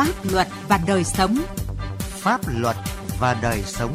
Pháp 0.00 0.32
luật 0.32 0.48
và 0.68 0.80
đời 0.86 1.04
sống. 1.04 1.38
Pháp 1.98 2.40
luật 2.58 2.76
và 3.18 3.38
đời 3.42 3.62
sống. 3.62 3.94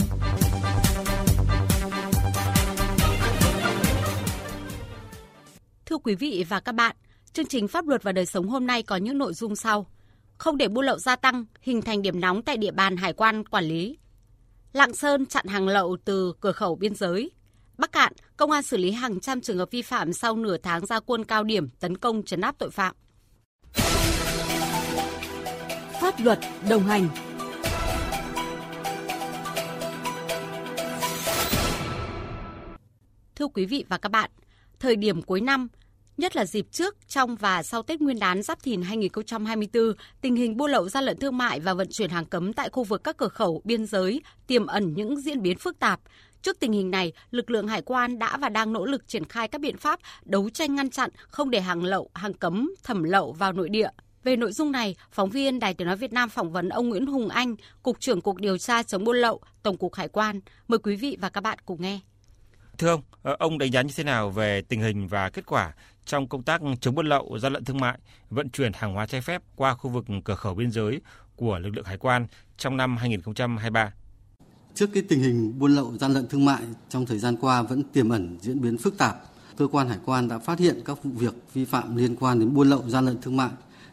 Thưa 5.86 5.98
quý 5.98 6.16
vị 6.16 6.46
và 6.50 6.60
các 6.60 6.72
bạn, 6.72 6.96
chương 7.34 7.46
trình 7.46 7.68
Pháp 7.68 7.88
luật 7.88 8.04
và 8.04 8.12
đời 8.12 8.26
sống 8.26 8.48
hôm 8.48 8.68
nay 8.68 8.84
có 8.84 8.96
những 8.96 9.18
nội 9.18 9.34
dung 9.34 9.56
sau. 9.56 9.88
Không 10.38 10.58
để 10.58 10.68
buôn 10.68 10.86
lậu 10.86 11.00
gia 11.00 11.16
tăng, 11.16 11.46
hình 11.62 11.82
thành 11.82 12.02
điểm 12.02 12.20
nóng 12.20 12.42
tại 12.42 12.58
địa 12.58 12.72
bàn 12.72 12.98
hải 12.98 13.14
quan 13.14 13.44
quản 13.46 13.64
lý. 13.64 13.98
Lạng 14.74 14.94
Sơn 14.94 15.26
chặn 15.26 15.46
hàng 15.48 15.68
lậu 15.68 15.98
từ 16.06 16.34
cửa 16.40 16.52
khẩu 16.52 16.76
biên 16.76 16.96
giới. 16.96 17.32
Bắc 17.78 17.92
Cạn, 17.92 18.14
công 18.38 18.52
an 18.52 18.64
xử 18.64 18.78
lý 18.78 18.92
hàng 18.92 19.20
trăm 19.20 19.42
trường 19.42 19.58
hợp 19.58 19.72
vi 19.72 19.82
phạm 19.82 20.14
sau 20.14 20.36
nửa 20.36 20.58
tháng 20.58 20.86
ra 20.86 21.00
quân 21.00 21.24
cao 21.24 21.44
điểm 21.44 21.70
tấn 21.80 21.98
công 21.98 22.24
trấn 22.24 22.42
áp 22.42 22.56
tội 22.58 22.72
phạm. 22.72 22.96
Pháp 26.16 26.24
luật 26.24 26.40
đồng 26.70 26.84
hành 26.84 27.08
Thưa 33.36 33.48
quý 33.48 33.66
vị 33.66 33.86
và 33.90 33.98
các 33.98 34.10
bạn, 34.10 34.30
thời 34.80 34.96
điểm 34.96 35.22
cuối 35.22 35.42
năm, 35.42 35.68
nhất 36.18 36.36
là 36.36 36.46
dịp 36.46 36.66
trước, 36.72 36.96
trong 37.08 37.36
và 37.36 37.64
sau 37.64 37.84
Tết 37.84 38.02
Nguyên 38.02 38.20
đán 38.20 38.44
Giáp 38.44 38.64
Thìn 38.64 38.82
2024, 38.82 39.94
tình 40.22 40.36
hình 40.36 40.58
buôn 40.58 40.72
lậu 40.72 40.90
gian 40.90 41.04
lận 41.04 41.18
thương 41.18 41.38
mại 41.38 41.60
và 41.60 41.74
vận 41.74 41.88
chuyển 41.92 42.10
hàng 42.10 42.26
cấm 42.26 42.54
tại 42.54 42.70
khu 42.70 42.84
vực 42.84 43.04
các 43.04 43.18
cửa 43.18 43.28
khẩu 43.28 43.62
biên 43.64 43.86
giới 43.86 44.22
tiềm 44.48 44.68
ẩn 44.68 44.94
những 44.94 45.20
diễn 45.22 45.42
biến 45.42 45.58
phức 45.58 45.80
tạp. 45.80 46.00
Trước 46.42 46.60
tình 46.60 46.72
hình 46.72 46.92
này, 46.92 47.14
lực 47.32 47.52
lượng 47.52 47.68
hải 47.68 47.82
quan 47.82 48.20
đã 48.20 48.38
và 48.38 48.50
đang 48.50 48.74
nỗ 48.74 48.86
lực 48.86 49.08
triển 49.08 49.26
khai 49.26 49.48
các 49.48 49.62
biện 49.62 49.78
pháp 49.78 50.00
đấu 50.24 50.50
tranh 50.50 50.76
ngăn 50.76 50.90
chặn 50.90 51.10
không 51.28 51.50
để 51.50 51.62
hàng 51.62 51.84
lậu, 51.84 52.10
hàng 52.14 52.34
cấm, 52.34 52.72
thẩm 52.84 53.04
lậu 53.04 53.32
vào 53.32 53.54
nội 53.54 53.70
địa. 53.70 53.90
Về 54.26 54.36
nội 54.36 54.52
dung 54.52 54.72
này, 54.72 54.96
phóng 55.12 55.30
viên 55.30 55.60
Đài 55.60 55.74
Tiếng 55.74 55.88
nói 55.88 55.98
Việt 55.98 56.14
Nam 56.14 56.30
phỏng 56.30 56.52
vấn 56.52 56.70
ông 56.70 56.90
Nguyễn 56.90 57.06
Hùng 57.06 57.30
Anh, 57.30 57.56
cục 57.84 58.00
trưởng 58.00 58.22
cục 58.22 58.38
điều 58.38 58.58
tra 58.58 58.84
chống 58.84 59.04
buôn 59.04 59.18
lậu, 59.18 59.42
Tổng 59.64 59.78
cục 59.78 59.96
Hải 59.96 60.08
quan. 60.08 60.40
Mời 60.68 60.80
quý 60.80 60.96
vị 60.96 61.18
và 61.22 61.30
các 61.30 61.42
bạn 61.42 61.58
cùng 61.66 61.82
nghe. 61.82 62.00
Thưa 62.78 62.90
ông, 62.90 63.02
ờ, 63.24 63.36
ông 63.40 63.58
đánh 63.58 63.72
giá 63.72 63.82
như 63.82 63.92
thế 63.96 64.04
nào 64.04 64.30
về 64.30 64.62
tình 64.62 64.82
hình 64.82 65.08
và 65.08 65.30
kết 65.30 65.46
quả 65.46 65.74
trong 66.06 66.28
công 66.28 66.44
tác 66.44 66.62
chống 66.82 66.96
buôn 66.96 67.10
lậu, 67.10 67.40
gian 67.40 67.54
lận 67.54 67.66
thương 67.66 67.80
mại, 67.80 67.98
vận 68.30 68.50
chuyển 68.50 68.72
hàng 68.74 68.94
hóa 68.94 69.06
trái 69.06 69.22
phép 69.22 69.42
qua 69.56 69.76
khu 69.76 69.90
vực 69.90 70.06
cửa 70.24 70.36
khẩu 70.36 70.56
biên 70.56 70.72
giới 70.72 71.02
của 71.36 71.60
lực 71.60 71.70
lượng 71.76 71.86
hải 71.86 71.98
quan 71.98 72.28
trong 72.58 72.78
năm 72.78 72.98
2023? 72.98 73.94
Trước 74.74 74.90
cái 74.94 75.04
tình 75.10 75.20
hình 75.20 75.60
buôn 75.60 75.76
lậu, 75.76 75.98
gian 75.98 76.14
lận 76.14 76.28
thương 76.28 76.46
mại 76.46 76.62
trong 76.90 77.06
thời 77.06 77.20
gian 77.20 77.36
qua 77.42 77.62
vẫn 77.62 77.84
tiềm 77.84 78.10
ẩn 78.10 78.38
diễn 78.42 78.62
biến 78.62 78.78
phức 78.78 78.98
tạp, 78.98 79.18
cơ 79.58 79.68
quan 79.68 79.90
hải 79.90 80.00
quan 80.06 80.28
đã 80.28 80.40
phát 80.40 80.60
hiện 80.60 80.82
các 80.86 81.04
vụ 81.04 81.12
việc 81.14 81.34
vi 81.54 81.66
phạm 81.66 81.96
liên 81.96 82.16
quan 82.16 82.40
đến 82.40 82.54
buôn 82.54 82.70
lậu, 82.70 82.84
gian 82.88 83.06
lận 83.06 83.22
thương 83.22 83.38
mại, 83.38 83.50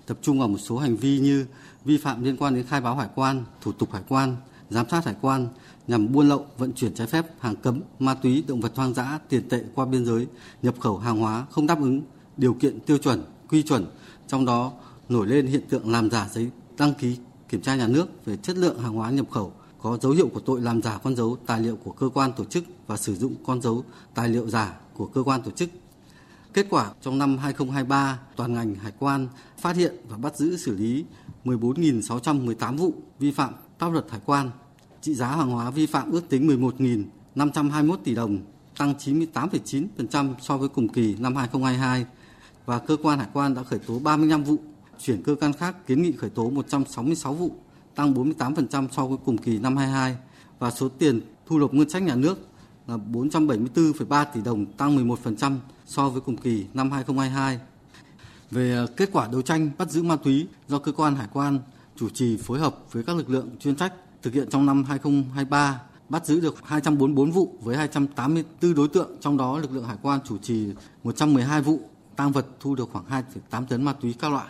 tập 0.07 0.19
trung 0.23 0.39
vào 0.39 0.49
một 0.49 0.59
số 0.59 0.79
hành 0.79 0.97
vi 0.97 1.19
như 1.19 1.47
vi 1.85 1.97
phạm 1.97 2.25
liên 2.25 2.37
quan 2.37 2.55
đến 2.55 2.67
khai 2.67 2.81
báo 2.81 2.97
hải 2.97 3.09
quan, 3.15 3.45
thủ 3.61 3.73
tục 3.73 3.93
hải 3.93 4.03
quan, 4.09 4.37
giám 4.71 4.89
sát 4.89 5.05
hải 5.05 5.15
quan, 5.21 5.49
nhằm 5.89 6.13
buôn 6.13 6.29
lậu, 6.29 6.47
vận 6.59 6.73
chuyển 6.73 6.95
trái 6.95 7.07
phép 7.07 7.27
hàng 7.41 7.57
cấm, 7.57 7.81
ma 7.99 8.15
túy, 8.15 8.45
động 8.49 8.61
vật 8.61 8.73
hoang 8.75 8.95
dã, 8.95 9.19
tiền 9.29 9.49
tệ 9.49 9.63
qua 9.75 9.87
biên 9.87 10.05
giới, 10.05 10.27
nhập 10.63 10.75
khẩu 10.81 10.99
hàng 10.99 11.19
hóa 11.19 11.47
không 11.51 11.67
đáp 11.67 11.81
ứng 11.81 12.03
điều 12.37 12.55
kiện 12.55 12.81
tiêu 12.81 12.99
chuẩn, 12.99 13.25
quy 13.49 13.63
chuẩn, 13.63 13.87
trong 14.29 14.45
đó 14.45 14.73
nổi 15.09 15.27
lên 15.27 15.47
hiện 15.47 15.63
tượng 15.69 15.91
làm 15.91 16.11
giả 16.11 16.29
giấy 16.33 16.51
đăng 16.79 16.95
ký 16.95 17.17
kiểm 17.49 17.61
tra 17.61 17.77
nhà 17.77 17.87
nước 17.87 18.25
về 18.25 18.37
chất 18.37 18.57
lượng 18.57 18.79
hàng 18.79 18.95
hóa 18.95 19.11
nhập 19.11 19.27
khẩu 19.31 19.53
có 19.79 19.99
dấu 20.03 20.13
hiệu 20.13 20.29
của 20.35 20.41
tội 20.41 20.61
làm 20.61 20.83
giả 20.83 20.99
con 21.03 21.17
dấu 21.17 21.37
tài 21.47 21.61
liệu 21.61 21.77
của 21.77 21.93
cơ 21.93 22.09
quan 22.15 22.33
tổ 22.33 22.45
chức 22.45 22.65
và 22.87 22.97
sử 22.97 23.15
dụng 23.15 23.35
con 23.47 23.63
dấu 23.63 23.85
tài 24.15 24.29
liệu 24.29 24.49
giả 24.49 24.81
của 24.95 25.07
cơ 25.07 25.23
quan 25.23 25.43
tổ 25.43 25.51
chức. 25.51 25.69
Kết 26.53 26.67
quả 26.71 26.91
trong 27.03 27.19
năm 27.19 27.39
2023, 27.39 28.19
toàn 28.37 28.55
ngành 28.55 28.75
hải 28.75 28.93
quan 28.99 29.29
phát 29.59 29.77
hiện 29.77 29.95
và 30.09 30.17
bắt 30.17 30.37
giữ 30.37 30.57
xử 30.57 30.77
lý 30.77 31.05
14.618 31.45 32.77
vụ 32.77 32.95
vi 33.19 33.31
phạm 33.31 33.53
pháp 33.79 33.89
luật 33.93 34.11
hải 34.11 34.21
quan. 34.27 34.51
Trị 35.01 35.15
giá 35.15 35.27
hàng 35.27 35.51
hóa 35.51 35.71
vi 35.71 35.87
phạm 35.87 36.11
ước 36.11 36.29
tính 36.29 36.49
11.521 37.35 37.97
tỷ 38.05 38.15
đồng, 38.15 38.39
tăng 38.79 38.95
98,9% 38.95 40.35
so 40.41 40.57
với 40.57 40.69
cùng 40.69 40.89
kỳ 40.89 41.17
năm 41.19 41.37
2022 41.37 42.07
và 42.67 42.79
cơ 42.79 42.97
quan 43.03 43.19
hải 43.19 43.29
quan 43.33 43.55
đã 43.55 43.63
khởi 43.63 43.79
tố 43.79 43.99
35 43.99 44.45
vụ, 44.45 44.57
chuyển 44.99 45.23
cơ 45.23 45.35
quan 45.35 45.53
khác 45.53 45.87
kiến 45.87 46.03
nghị 46.03 46.13
khởi 46.13 46.31
tố 46.31 46.51
166 46.51 47.35
vụ, 47.35 47.51
tăng 47.95 48.15
48% 48.15 48.89
so 48.91 49.07
với 49.07 49.19
cùng 49.25 49.39
kỳ 49.39 49.59
năm 49.59 49.77
22 49.77 50.17
và 50.59 50.71
số 50.71 50.89
tiền 50.89 51.21
thu 51.47 51.59
nộp 51.59 51.75
ngân 51.75 51.91
sách 51.91 52.03
nhà 52.03 52.15
nước 52.15 52.39
là 52.87 52.97
474,3 53.13 54.25
tỷ 54.35 54.41
đồng, 54.43 54.67
tăng 54.67 55.09
11% 55.09 55.57
so 55.87 56.09
với 56.09 56.21
cùng 56.21 56.37
kỳ 56.37 56.67
năm 56.75 56.91
2022. 56.91 57.59
Về 58.51 58.77
à, 58.77 58.87
kết 58.97 59.09
quả 59.13 59.29
đấu 59.33 59.43
tranh 59.43 59.71
bắt 59.79 59.91
giữ 59.91 60.03
ma 60.03 60.17
túy 60.17 60.47
do 60.69 60.79
cơ 60.79 60.93
quan 60.93 61.17
hải 61.17 61.29
quan 61.33 61.59
chủ 61.97 62.09
trì 62.09 62.37
phối 62.37 62.59
hợp 62.59 62.77
với 62.93 63.05
các 63.05 63.17
lực 63.17 63.31
lượng 63.31 63.49
chuyên 63.61 63.77
trách 63.77 63.93
thực 64.23 64.35
hiện 64.35 64.51
trong 64.51 64.67
năm 64.67 64.85
2023 64.85 65.81
bắt 66.09 66.27
giữ 66.27 66.41
được 66.41 66.57
244 66.65 67.31
vụ 67.31 67.59
với 67.61 67.77
284 67.77 68.75
đối 68.75 68.89
tượng, 68.89 69.11
trong 69.21 69.37
đó 69.37 69.59
lực 69.59 69.73
lượng 69.73 69.85
hải 69.85 69.97
quan 70.03 70.21
chủ 70.25 70.39
trì 70.39 70.69
112 71.03 71.63
vụ, 71.63 71.81
tăng 72.17 72.33
vật 72.33 72.47
thu 72.61 72.75
được 72.75 72.89
khoảng 72.93 73.05
2,8 73.51 73.67
tấn 73.67 73.85
ma 73.85 73.93
túy 73.93 74.15
các 74.21 74.33
loại. 74.33 74.47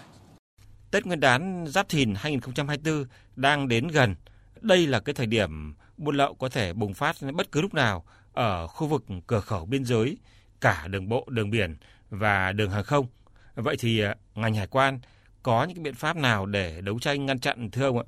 Tết 0.90 1.06
Nguyên 1.06 1.20
đán 1.20 1.64
Giáp 1.68 1.88
Thìn 1.88 2.14
2024 2.16 3.04
đang 3.36 3.68
đến 3.68 3.88
gần. 3.88 4.14
Đây 4.60 4.86
là 4.86 5.00
cái 5.00 5.14
thời 5.14 5.26
điểm 5.26 5.74
buôn 5.96 6.16
lậu 6.16 6.34
có 6.34 6.48
thể 6.48 6.72
bùng 6.72 6.94
phát 6.94 7.16
bất 7.34 7.52
cứ 7.52 7.60
lúc 7.60 7.74
nào 7.74 8.04
ở 8.32 8.66
khu 8.66 8.86
vực 8.86 9.04
cửa 9.26 9.40
khẩu 9.40 9.64
biên 9.66 9.84
giới, 9.84 10.16
cả 10.60 10.88
đường 10.88 11.08
bộ, 11.08 11.26
đường 11.28 11.50
biển 11.50 11.76
và 12.10 12.52
đường 12.52 12.70
hàng 12.70 12.84
không. 12.84 13.06
Vậy 13.54 13.76
thì 13.78 14.00
à, 14.00 14.14
ngành 14.34 14.54
hải 14.54 14.66
quan 14.66 15.00
có 15.42 15.64
những 15.64 15.82
biện 15.82 15.94
pháp 15.94 16.16
nào 16.16 16.46
để 16.46 16.80
đấu 16.80 16.98
tranh 16.98 17.26
ngăn 17.26 17.38
chặn 17.38 17.70
thưa 17.70 17.86
ông 17.86 17.98
ạ? 17.98 18.04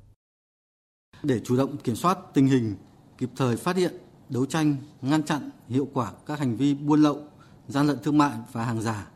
để 1.23 1.39
chủ 1.39 1.57
động 1.57 1.77
kiểm 1.77 1.95
soát 1.95 2.17
tình 2.33 2.47
hình, 2.47 2.75
kịp 3.17 3.29
thời 3.35 3.57
phát 3.57 3.75
hiện, 3.75 3.93
đấu 4.29 4.45
tranh, 4.45 4.75
ngăn 5.01 5.23
chặn 5.23 5.49
hiệu 5.69 5.87
quả 5.93 6.11
các 6.25 6.39
hành 6.39 6.55
vi 6.55 6.73
buôn 6.73 7.01
lậu, 7.01 7.27
gian 7.67 7.87
lận 7.87 7.97
thương 8.03 8.17
mại 8.17 8.31
và 8.51 8.65
hàng 8.65 8.81
giả. 8.81 9.07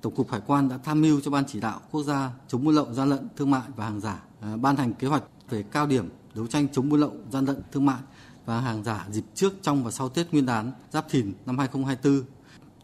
Tổng 0.00 0.14
cục 0.14 0.30
Hải 0.30 0.40
quan 0.46 0.68
đã 0.68 0.78
tham 0.84 1.00
mưu 1.00 1.20
cho 1.20 1.30
Ban 1.30 1.44
chỉ 1.46 1.60
đạo 1.60 1.80
quốc 1.90 2.02
gia 2.02 2.30
chống 2.48 2.64
buôn 2.64 2.74
lậu, 2.74 2.92
gian 2.92 3.08
lận 3.08 3.28
thương 3.36 3.50
mại 3.50 3.62
và 3.76 3.84
hàng 3.84 4.00
giả 4.00 4.22
à, 4.40 4.56
ban 4.56 4.76
hành 4.76 4.94
kế 4.94 5.08
hoạch 5.08 5.22
về 5.50 5.64
cao 5.70 5.86
điểm 5.86 6.08
đấu 6.34 6.46
tranh 6.46 6.68
chống 6.72 6.88
buôn 6.88 7.00
lậu, 7.00 7.12
gian 7.30 7.44
lận 7.44 7.62
thương 7.72 7.86
mại 7.86 8.00
và 8.46 8.60
hàng 8.60 8.84
giả 8.84 9.06
dịp 9.10 9.24
trước, 9.34 9.52
trong 9.62 9.84
và 9.84 9.90
sau 9.90 10.08
Tết 10.08 10.32
Nguyên 10.32 10.46
đán 10.46 10.72
Giáp 10.92 11.10
Thìn 11.10 11.32
năm 11.46 11.58
2024. 11.58 12.24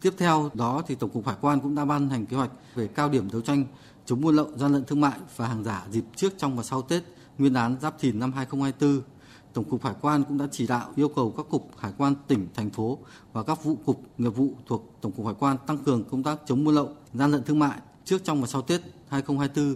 Tiếp 0.01 0.13
theo 0.17 0.49
đó 0.53 0.83
thì 0.87 0.95
Tổng 0.95 1.09
cục 1.09 1.27
Hải 1.27 1.35
quan 1.41 1.59
cũng 1.59 1.75
đã 1.75 1.85
ban 1.85 2.09
hành 2.09 2.25
kế 2.25 2.37
hoạch 2.37 2.51
về 2.75 2.87
cao 2.87 3.09
điểm 3.09 3.31
đấu 3.31 3.41
tranh 3.41 3.65
chống 4.05 4.21
buôn 4.21 4.35
lậu, 4.35 4.47
gian 4.57 4.73
lận 4.73 4.85
thương 4.85 5.01
mại 5.01 5.19
và 5.35 5.47
hàng 5.47 5.63
giả 5.63 5.85
dịp 5.91 6.03
trước, 6.15 6.33
trong 6.37 6.57
và 6.57 6.63
sau 6.63 6.81
Tết 6.81 7.03
Nguyên 7.37 7.53
đán 7.53 7.75
Giáp 7.81 7.99
Thìn 7.99 8.19
năm 8.19 8.33
2024, 8.33 9.01
Tổng 9.53 9.65
cục 9.69 9.83
Hải 9.83 9.93
quan 10.01 10.23
cũng 10.23 10.37
đã 10.37 10.47
chỉ 10.51 10.67
đạo 10.67 10.91
yêu 10.95 11.09
cầu 11.09 11.33
các 11.37 11.45
cục 11.49 11.71
hải 11.77 11.91
quan 11.97 12.15
tỉnh, 12.27 12.47
thành 12.53 12.69
phố 12.69 12.97
và 13.33 13.43
các 13.43 13.63
vụ 13.63 13.77
cục 13.85 14.01
nghiệp 14.17 14.29
vụ 14.29 14.53
thuộc 14.65 14.95
Tổng 15.01 15.11
cục 15.11 15.25
Hải 15.25 15.35
quan 15.39 15.57
tăng 15.67 15.77
cường 15.77 16.03
công 16.03 16.23
tác 16.23 16.39
chống 16.45 16.63
buôn 16.63 16.75
lậu, 16.75 16.89
gian 17.13 17.31
lận 17.31 17.43
thương 17.43 17.59
mại 17.59 17.79
trước 18.05 18.23
trong 18.23 18.41
và 18.41 18.47
sau 18.47 18.61
Tết 18.61 18.81
2024 19.09 19.75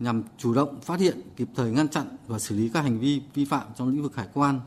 nhằm 0.00 0.22
chủ 0.38 0.54
động 0.54 0.80
phát 0.80 1.00
hiện, 1.00 1.20
kịp 1.36 1.48
thời 1.54 1.70
ngăn 1.70 1.88
chặn 1.88 2.16
và 2.26 2.38
xử 2.38 2.56
lý 2.56 2.68
các 2.68 2.80
hành 2.80 2.98
vi 2.98 3.22
vi 3.34 3.44
phạm 3.44 3.66
trong 3.76 3.88
lĩnh 3.88 4.02
vực 4.02 4.16
hải 4.16 4.28
quan 4.34 4.60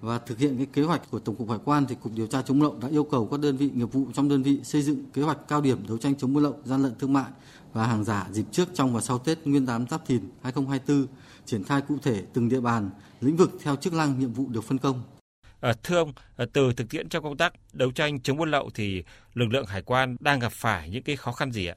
và 0.00 0.18
thực 0.18 0.38
hiện 0.38 0.56
cái 0.56 0.66
kế 0.72 0.82
hoạch 0.82 1.10
của 1.10 1.18
Tổng 1.18 1.36
cục 1.36 1.50
Hải 1.50 1.58
quan 1.64 1.86
thì 1.88 1.94
Cục 2.02 2.12
điều 2.14 2.26
tra 2.26 2.42
chống 2.42 2.58
buôn 2.58 2.68
lậu 2.68 2.78
đã 2.82 2.88
yêu 2.88 3.04
cầu 3.04 3.28
các 3.30 3.40
đơn 3.40 3.56
vị 3.56 3.70
nghiệp 3.74 3.92
vụ 3.92 4.06
trong 4.14 4.28
đơn 4.28 4.42
vị 4.42 4.60
xây 4.62 4.82
dựng 4.82 5.04
kế 5.14 5.22
hoạch 5.22 5.48
cao 5.48 5.60
điểm 5.60 5.86
đấu 5.88 5.98
tranh 5.98 6.14
chống 6.14 6.34
buôn 6.34 6.42
lậu, 6.42 6.56
gian 6.64 6.82
lận 6.82 6.94
thương 6.98 7.12
mại 7.12 7.30
và 7.72 7.86
hàng 7.86 8.04
giả 8.04 8.26
dịp 8.32 8.44
trước 8.52 8.68
trong 8.74 8.94
và 8.94 9.00
sau 9.00 9.18
Tết 9.18 9.46
Nguyên 9.46 9.66
đán 9.66 9.86
Giáp 9.90 10.06
Thìn 10.06 10.20
2024 10.42 11.06
triển 11.46 11.64
khai 11.64 11.80
cụ 11.88 11.98
thể 12.02 12.22
từng 12.32 12.48
địa 12.48 12.60
bàn, 12.60 12.90
lĩnh 13.20 13.36
vực 13.36 13.50
theo 13.62 13.76
chức 13.76 13.92
năng 13.92 14.18
nhiệm 14.18 14.32
vụ 14.32 14.46
được 14.48 14.64
phân 14.64 14.78
công. 14.78 15.02
À, 15.60 15.72
thưa 15.82 15.96
ông, 15.96 16.12
à, 16.36 16.46
từ 16.52 16.72
thực 16.72 16.90
tiễn 16.90 17.08
trong 17.08 17.24
công 17.24 17.36
tác 17.36 17.52
đấu 17.72 17.90
tranh 17.90 18.20
chống 18.20 18.36
buôn 18.36 18.50
lậu 18.50 18.70
thì 18.74 19.04
lực 19.34 19.46
lượng 19.52 19.66
hải 19.66 19.82
quan 19.82 20.16
đang 20.20 20.38
gặp 20.38 20.52
phải 20.52 20.90
những 20.90 21.02
cái 21.02 21.16
khó 21.16 21.32
khăn 21.32 21.52
gì 21.52 21.66
ạ? 21.66 21.76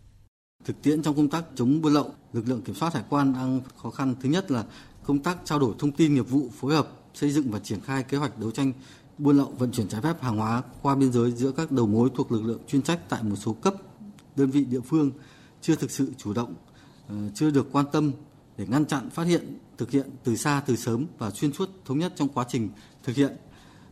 Thực 0.66 0.82
tiễn 0.82 1.02
trong 1.02 1.16
công 1.16 1.30
tác 1.30 1.44
chống 1.56 1.82
buôn 1.82 1.94
lậu, 1.94 2.14
lực 2.34 2.48
lượng 2.48 2.62
kiểm 2.62 2.76
soát 2.76 2.94
hải 2.94 3.04
quan 3.10 3.34
đang 3.34 3.62
khó 3.78 3.90
khăn 3.90 4.16
thứ 4.22 4.30
nhất 4.30 4.52
là 4.52 4.64
công 5.04 5.20
tác 5.20 5.38
trao 5.46 5.60
đổi 5.60 5.74
thông 5.80 5.92
tin 5.92 6.14
nghiệp 6.14 6.30
vụ, 6.30 6.50
phối 6.60 6.74
hợp 6.74 6.88
xây 7.14 7.32
dựng 7.32 7.52
và 7.52 7.60
triển 7.60 7.80
khai 7.82 8.04
kế 8.04 8.18
hoạch 8.18 8.40
đấu 8.40 8.52
tranh 8.52 8.74
buôn 9.18 9.38
lậu 9.38 9.54
vận 9.58 9.72
chuyển 9.72 9.88
trái 9.88 10.02
phép 10.02 10.22
hàng 10.22 10.38
hóa 10.38 10.64
qua 10.82 10.96
biên 10.96 11.12
giới 11.12 11.32
giữa 11.32 11.52
các 11.52 11.72
đầu 11.72 11.88
mối 11.88 12.10
thuộc 12.16 12.32
lực 12.32 12.44
lượng 12.44 12.60
chuyên 12.68 12.82
trách 12.82 13.10
tại 13.10 13.24
một 13.24 13.36
số 13.36 13.54
cấp 13.54 13.74
đơn 14.36 14.50
vị 14.50 14.66
địa 14.66 14.80
phương 14.80 15.12
chưa 15.62 15.76
thực 15.76 15.92
sự 15.92 16.12
chủ 16.18 16.34
động, 16.34 16.54
ờ, 17.08 17.16
chưa 17.36 17.52
được 17.52 17.68
quan 17.72 17.86
tâm 17.92 18.12
để 18.58 18.66
ngăn 18.68 18.86
chặn, 18.86 19.10
phát 19.10 19.24
hiện, 19.24 19.58
thực 19.78 19.92
hiện 19.92 20.10
từ 20.24 20.36
xa, 20.36 20.64
từ 20.66 20.76
sớm 20.76 21.06
và 21.18 21.32
xuyên 21.32 21.54
suốt 21.54 21.70
thống 21.86 22.00
nhất 22.00 22.14
trong 22.16 22.30
quá 22.30 22.46
trình 22.50 22.70
thực 23.04 23.16
hiện. 23.16 23.36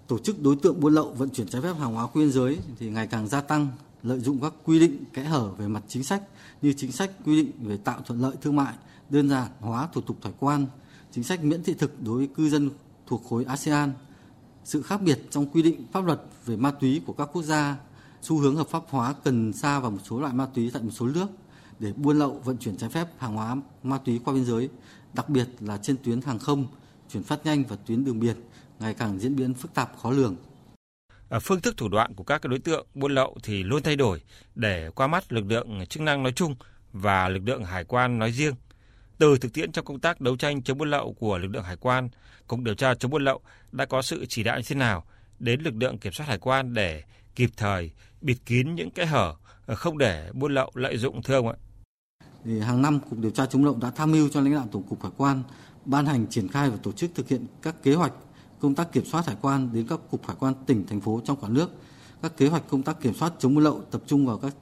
Tổ 0.07 0.19
chức 0.19 0.41
đối 0.41 0.55
tượng 0.55 0.79
buôn 0.79 0.93
lậu 0.93 1.13
vận 1.13 1.29
chuyển 1.29 1.47
trái 1.47 1.61
phép 1.61 1.73
hàng 1.79 1.93
hóa 1.93 2.03
qua 2.03 2.11
biên 2.15 2.31
giới 2.31 2.57
thì 2.79 2.89
ngày 2.89 3.07
càng 3.07 3.27
gia 3.27 3.41
tăng, 3.41 3.67
lợi 4.03 4.19
dụng 4.19 4.41
các 4.41 4.53
quy 4.65 4.79
định 4.79 5.03
kẽ 5.13 5.23
hở 5.23 5.51
về 5.57 5.67
mặt 5.67 5.83
chính 5.87 6.03
sách 6.03 6.23
như 6.61 6.73
chính 6.77 6.91
sách 6.91 7.11
quy 7.25 7.41
định 7.41 7.51
về 7.63 7.77
tạo 7.77 8.01
thuận 8.05 8.21
lợi 8.21 8.35
thương 8.41 8.55
mại, 8.55 8.73
đơn 9.09 9.29
giản 9.29 9.47
hóa 9.59 9.87
thủ 9.93 10.01
tục 10.01 10.17
hải 10.23 10.33
quan, 10.39 10.65
chính 11.11 11.23
sách 11.23 11.43
miễn 11.43 11.63
thị 11.63 11.73
thực 11.73 12.03
đối 12.03 12.17
với 12.17 12.27
cư 12.27 12.49
dân 12.49 12.69
thuộc 13.09 13.23
khối 13.29 13.45
ASEAN, 13.45 13.93
sự 14.63 14.81
khác 14.81 15.01
biệt 15.01 15.19
trong 15.29 15.45
quy 15.45 15.61
định 15.61 15.85
pháp 15.91 16.05
luật 16.05 16.21
về 16.45 16.55
ma 16.55 16.71
túy 16.71 17.01
của 17.05 17.13
các 17.13 17.29
quốc 17.33 17.43
gia, 17.43 17.77
xu 18.21 18.37
hướng 18.37 18.55
hợp 18.55 18.67
pháp 18.67 18.83
hóa 18.89 19.15
cần 19.23 19.53
sa 19.53 19.79
và 19.79 19.89
một 19.89 19.99
số 20.03 20.19
loại 20.19 20.33
ma 20.33 20.47
túy 20.53 20.71
tại 20.73 20.83
một 20.83 20.91
số 20.93 21.07
nước 21.07 21.27
để 21.79 21.93
buôn 21.93 22.19
lậu 22.19 22.41
vận 22.43 22.57
chuyển 22.57 22.77
trái 22.77 22.89
phép 22.89 23.07
hàng 23.17 23.35
hóa 23.35 23.55
ma 23.83 23.97
túy 23.97 24.19
qua 24.25 24.33
biên 24.33 24.45
giới 24.45 24.69
đặc 25.13 25.29
biệt 25.29 25.47
là 25.59 25.77
trên 25.77 25.97
tuyến 26.03 26.21
hàng 26.21 26.39
không, 26.39 26.67
chuyển 27.11 27.23
phát 27.23 27.45
nhanh 27.45 27.63
và 27.63 27.75
tuyến 27.85 28.05
đường 28.05 28.19
biển 28.19 28.35
ngày 28.79 28.93
càng 28.93 29.19
diễn 29.19 29.35
biến 29.35 29.53
phức 29.53 29.73
tạp 29.73 29.97
khó 29.97 30.11
lường. 30.11 30.35
À, 31.29 31.39
phương 31.39 31.61
thức 31.61 31.77
thủ 31.77 31.89
đoạn 31.89 32.15
của 32.15 32.23
các 32.23 32.45
đối 32.45 32.59
tượng 32.59 32.87
buôn 32.93 33.11
lậu 33.11 33.37
thì 33.43 33.63
luôn 33.63 33.83
thay 33.83 33.95
đổi 33.95 34.21
để 34.55 34.89
qua 34.95 35.07
mắt 35.07 35.31
lực 35.31 35.45
lượng 35.47 35.85
chức 35.89 36.03
năng 36.03 36.23
nói 36.23 36.33
chung 36.35 36.55
và 36.93 37.29
lực 37.29 37.41
lượng 37.45 37.63
hải 37.63 37.83
quan 37.83 38.19
nói 38.19 38.31
riêng. 38.31 38.55
Từ 39.19 39.37
thực 39.37 39.53
tiễn 39.53 39.71
trong 39.71 39.85
công 39.85 39.99
tác 39.99 40.21
đấu 40.21 40.37
tranh 40.37 40.61
chống 40.61 40.77
buôn 40.77 40.89
lậu 40.89 41.13
của 41.13 41.37
lực 41.37 41.47
lượng 41.47 41.63
hải 41.63 41.75
quan, 41.75 42.09
Cục 42.47 42.59
điều 42.59 42.75
tra 42.75 42.93
chống 42.95 43.11
buôn 43.11 43.23
lậu 43.23 43.41
đã 43.71 43.85
có 43.85 44.01
sự 44.01 44.25
chỉ 44.29 44.43
đạo 44.43 44.57
như 44.57 44.63
thế 44.67 44.75
nào 44.75 45.03
đến 45.39 45.61
lực 45.61 45.73
lượng 45.77 45.97
kiểm 45.97 46.13
soát 46.13 46.25
hải 46.25 46.37
quan 46.37 46.73
để 46.73 47.03
kịp 47.35 47.49
thời 47.57 47.91
bịt 48.21 48.37
kín 48.45 48.75
những 48.75 48.89
cái 48.91 49.05
hở 49.05 49.35
ờ, 49.65 49.75
không 49.75 49.97
để 49.97 50.31
buôn 50.33 50.53
lậu 50.53 50.71
lợi 50.73 50.97
dụng 50.97 51.23
thưa 51.23 51.35
ông 51.35 51.47
ạ? 51.47 51.55
Thì 52.45 52.59
hàng 52.59 52.81
năm 52.81 52.99
Cục 52.99 53.19
điều 53.19 53.31
tra 53.31 53.45
chống 53.45 53.65
lậu 53.65 53.77
đã 53.81 53.91
tham 53.91 54.11
mưu 54.11 54.29
cho 54.29 54.41
lãnh 54.41 54.53
đạo 54.53 54.67
Tổng 54.71 54.83
cục 54.83 55.03
Hải 55.03 55.11
quan 55.17 55.43
ban 55.85 56.05
hành 56.05 56.27
triển 56.27 56.47
khai 56.47 56.69
và 56.69 56.77
tổ 56.83 56.91
chức 56.91 57.11
thực 57.15 57.29
hiện 57.29 57.45
các 57.61 57.83
kế 57.83 57.93
hoạch 57.93 58.13
công 58.59 58.75
tác 58.75 58.91
kiểm 58.91 59.05
soát 59.05 59.27
hải 59.27 59.35
quan 59.41 59.69
đến 59.73 59.87
các 59.87 59.99
cục 60.11 60.27
hải 60.27 60.35
quan 60.39 60.53
tỉnh 60.65 60.87
thành 60.87 61.01
phố 61.01 61.21
trong 61.25 61.41
cả 61.41 61.47
nước. 61.47 61.71
Các 62.21 62.37
kế 62.37 62.47
hoạch 62.47 62.63
công 62.69 62.83
tác 62.83 63.01
kiểm 63.01 63.13
soát 63.13 63.33
chống 63.39 63.55
buôn 63.55 63.63
lậu 63.63 63.81
tập 63.91 64.01
trung 64.07 64.25
vào 64.25 64.37
các 64.37 64.53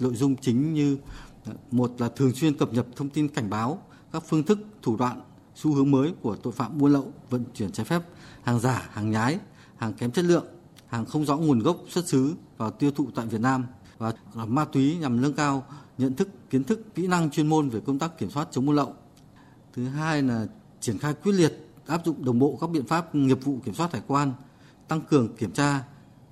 nội 0.00 0.14
dung 0.14 0.36
chính 0.36 0.74
như 0.74 0.98
ờ, 1.44 1.52
một 1.70 1.92
là 1.98 2.08
thường 2.16 2.32
xuyên 2.32 2.54
cập 2.54 2.72
nhật 2.72 2.86
thông 2.96 3.08
tin 3.08 3.28
cảnh 3.28 3.50
báo 3.50 3.82
các 4.12 4.22
phương 4.26 4.42
thức, 4.42 4.58
thủ 4.82 4.96
đoạn, 4.96 5.20
xu 5.54 5.74
hướng 5.74 5.90
mới 5.90 6.14
của 6.22 6.36
tội 6.36 6.52
phạm 6.52 6.78
buôn 6.78 6.92
lậu, 6.92 7.12
vận 7.30 7.44
chuyển 7.54 7.72
trái 7.72 7.86
phép, 7.86 8.02
hàng 8.42 8.60
giả, 8.60 8.88
hàng 8.92 9.10
nhái, 9.10 9.38
hàng 9.76 9.92
kém 9.92 10.10
chất 10.10 10.24
lượng, 10.24 10.46
hàng 10.86 11.04
không 11.06 11.24
rõ 11.24 11.36
nguồn 11.36 11.58
gốc 11.58 11.76
xuất 11.88 12.08
xứ 12.08 12.34
và 12.56 12.70
tiêu 12.70 12.90
thụ 12.90 13.08
tại 13.14 13.26
Việt 13.26 13.40
Nam, 13.40 13.66
và 13.98 14.12
ma 14.34 14.64
túy 14.64 14.96
nhằm 14.96 15.20
nâng 15.20 15.32
cao 15.32 15.64
nhận 15.98 16.14
thức, 16.14 16.28
kiến 16.50 16.64
thức, 16.64 16.94
kỹ 16.94 17.06
năng 17.06 17.30
chuyên 17.30 17.46
môn 17.46 17.68
về 17.68 17.80
công 17.80 17.98
tác 17.98 18.18
kiểm 18.18 18.30
soát 18.30 18.48
chống 18.50 18.66
buôn 18.66 18.76
lậu. 18.76 18.94
Thứ 19.72 19.84
hai 19.84 20.22
là 20.22 20.46
triển 20.80 20.98
khai 20.98 21.14
quyết 21.14 21.32
liệt, 21.32 21.68
áp 21.86 22.04
dụng 22.04 22.24
đồng 22.24 22.38
bộ 22.38 22.58
các 22.60 22.70
biện 22.70 22.86
pháp 22.86 23.14
nghiệp 23.14 23.44
vụ 23.44 23.58
kiểm 23.64 23.74
soát 23.74 23.92
hải 23.92 24.02
quan, 24.06 24.32
tăng 24.88 25.00
cường 25.00 25.36
kiểm 25.36 25.52
tra, 25.52 25.84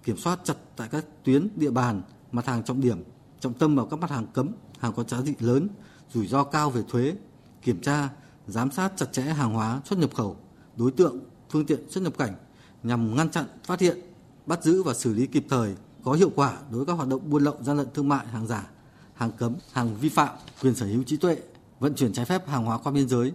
kiểm 0.05 0.17
soát 0.17 0.41
chặt 0.45 0.55
tại 0.77 0.89
các 0.91 1.05
tuyến, 1.25 1.49
địa 1.57 1.71
bàn, 1.71 2.03
mặt 2.33 2.47
hàng 2.47 2.63
trọng 2.65 2.81
điểm, 2.81 3.03
trọng 3.41 3.55
tâm 3.55 3.77
vào 3.77 3.87
các 3.87 4.01
mặt 4.01 4.11
hàng 4.11 4.27
cấm, 4.33 4.49
hàng 4.79 4.93
có 4.93 5.05
giá 5.05 5.19
trị 5.27 5.35
lớn, 5.41 5.69
rủi 6.15 6.27
ro 6.27 6.45
cao 6.45 6.71
về 6.71 6.83
thuế 6.89 7.15
kiểm 7.63 7.81
tra, 7.81 8.09
giám 8.47 8.71
sát 8.71 8.93
chặt 8.97 9.07
chẽ 9.13 9.23
hàng 9.23 9.53
hóa 9.53 9.81
xuất 9.85 9.99
nhập 9.99 10.11
khẩu, 10.15 10.37
đối 10.77 10.91
tượng, 10.91 11.19
phương 11.51 11.67
tiện 11.67 11.91
xuất 11.91 12.05
nhập 12.05 12.19
cảnh 12.19 12.35
nhằm 12.83 13.17
ngăn 13.17 13.31
chặn, 13.31 13.45
phát 13.65 13.81
hiện, 13.81 13.99
bắt 14.47 14.65
giữ 14.65 14.83
và 14.83 14.95
xử 14.95 15.15
lý 15.15 15.27
kịp 15.27 15.47
thời 15.49 15.75
có 16.05 16.13
hiệu 16.13 16.31
quả 16.35 16.59
đối 16.71 16.79
với 16.79 16.87
các 16.87 16.93
hoạt 16.93 17.09
động 17.09 17.31
buôn 17.31 17.45
lậu 17.45 17.57
gian 17.61 17.77
lận 17.77 17.87
thương 17.95 18.09
mại 18.09 18.27
hàng 18.27 18.47
giả, 18.47 18.71
hàng 19.15 19.31
cấm, 19.39 19.55
hàng 19.73 19.97
vi 19.97 20.09
phạm 20.09 20.35
quyền 20.63 20.75
sở 20.75 20.87
hữu 20.87 21.03
trí 21.03 21.17
tuệ, 21.17 21.37
vận 21.81 21.95
chuyển 21.95 22.13
trái 22.13 22.25
phép 22.25 22.49
hàng 22.49 22.65
hóa 22.65 22.79
qua 22.79 22.93
biên 22.93 23.09
giới 23.09 23.33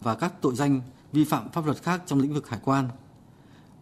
và 0.00 0.14
các 0.14 0.32
tội 0.40 0.54
danh 0.54 0.80
vi 1.12 1.24
phạm 1.24 1.50
pháp 1.50 1.66
luật 1.66 1.82
khác 1.82 2.02
trong 2.06 2.20
lĩnh 2.20 2.34
vực 2.34 2.48
hải 2.48 2.60
quan. 2.64 2.88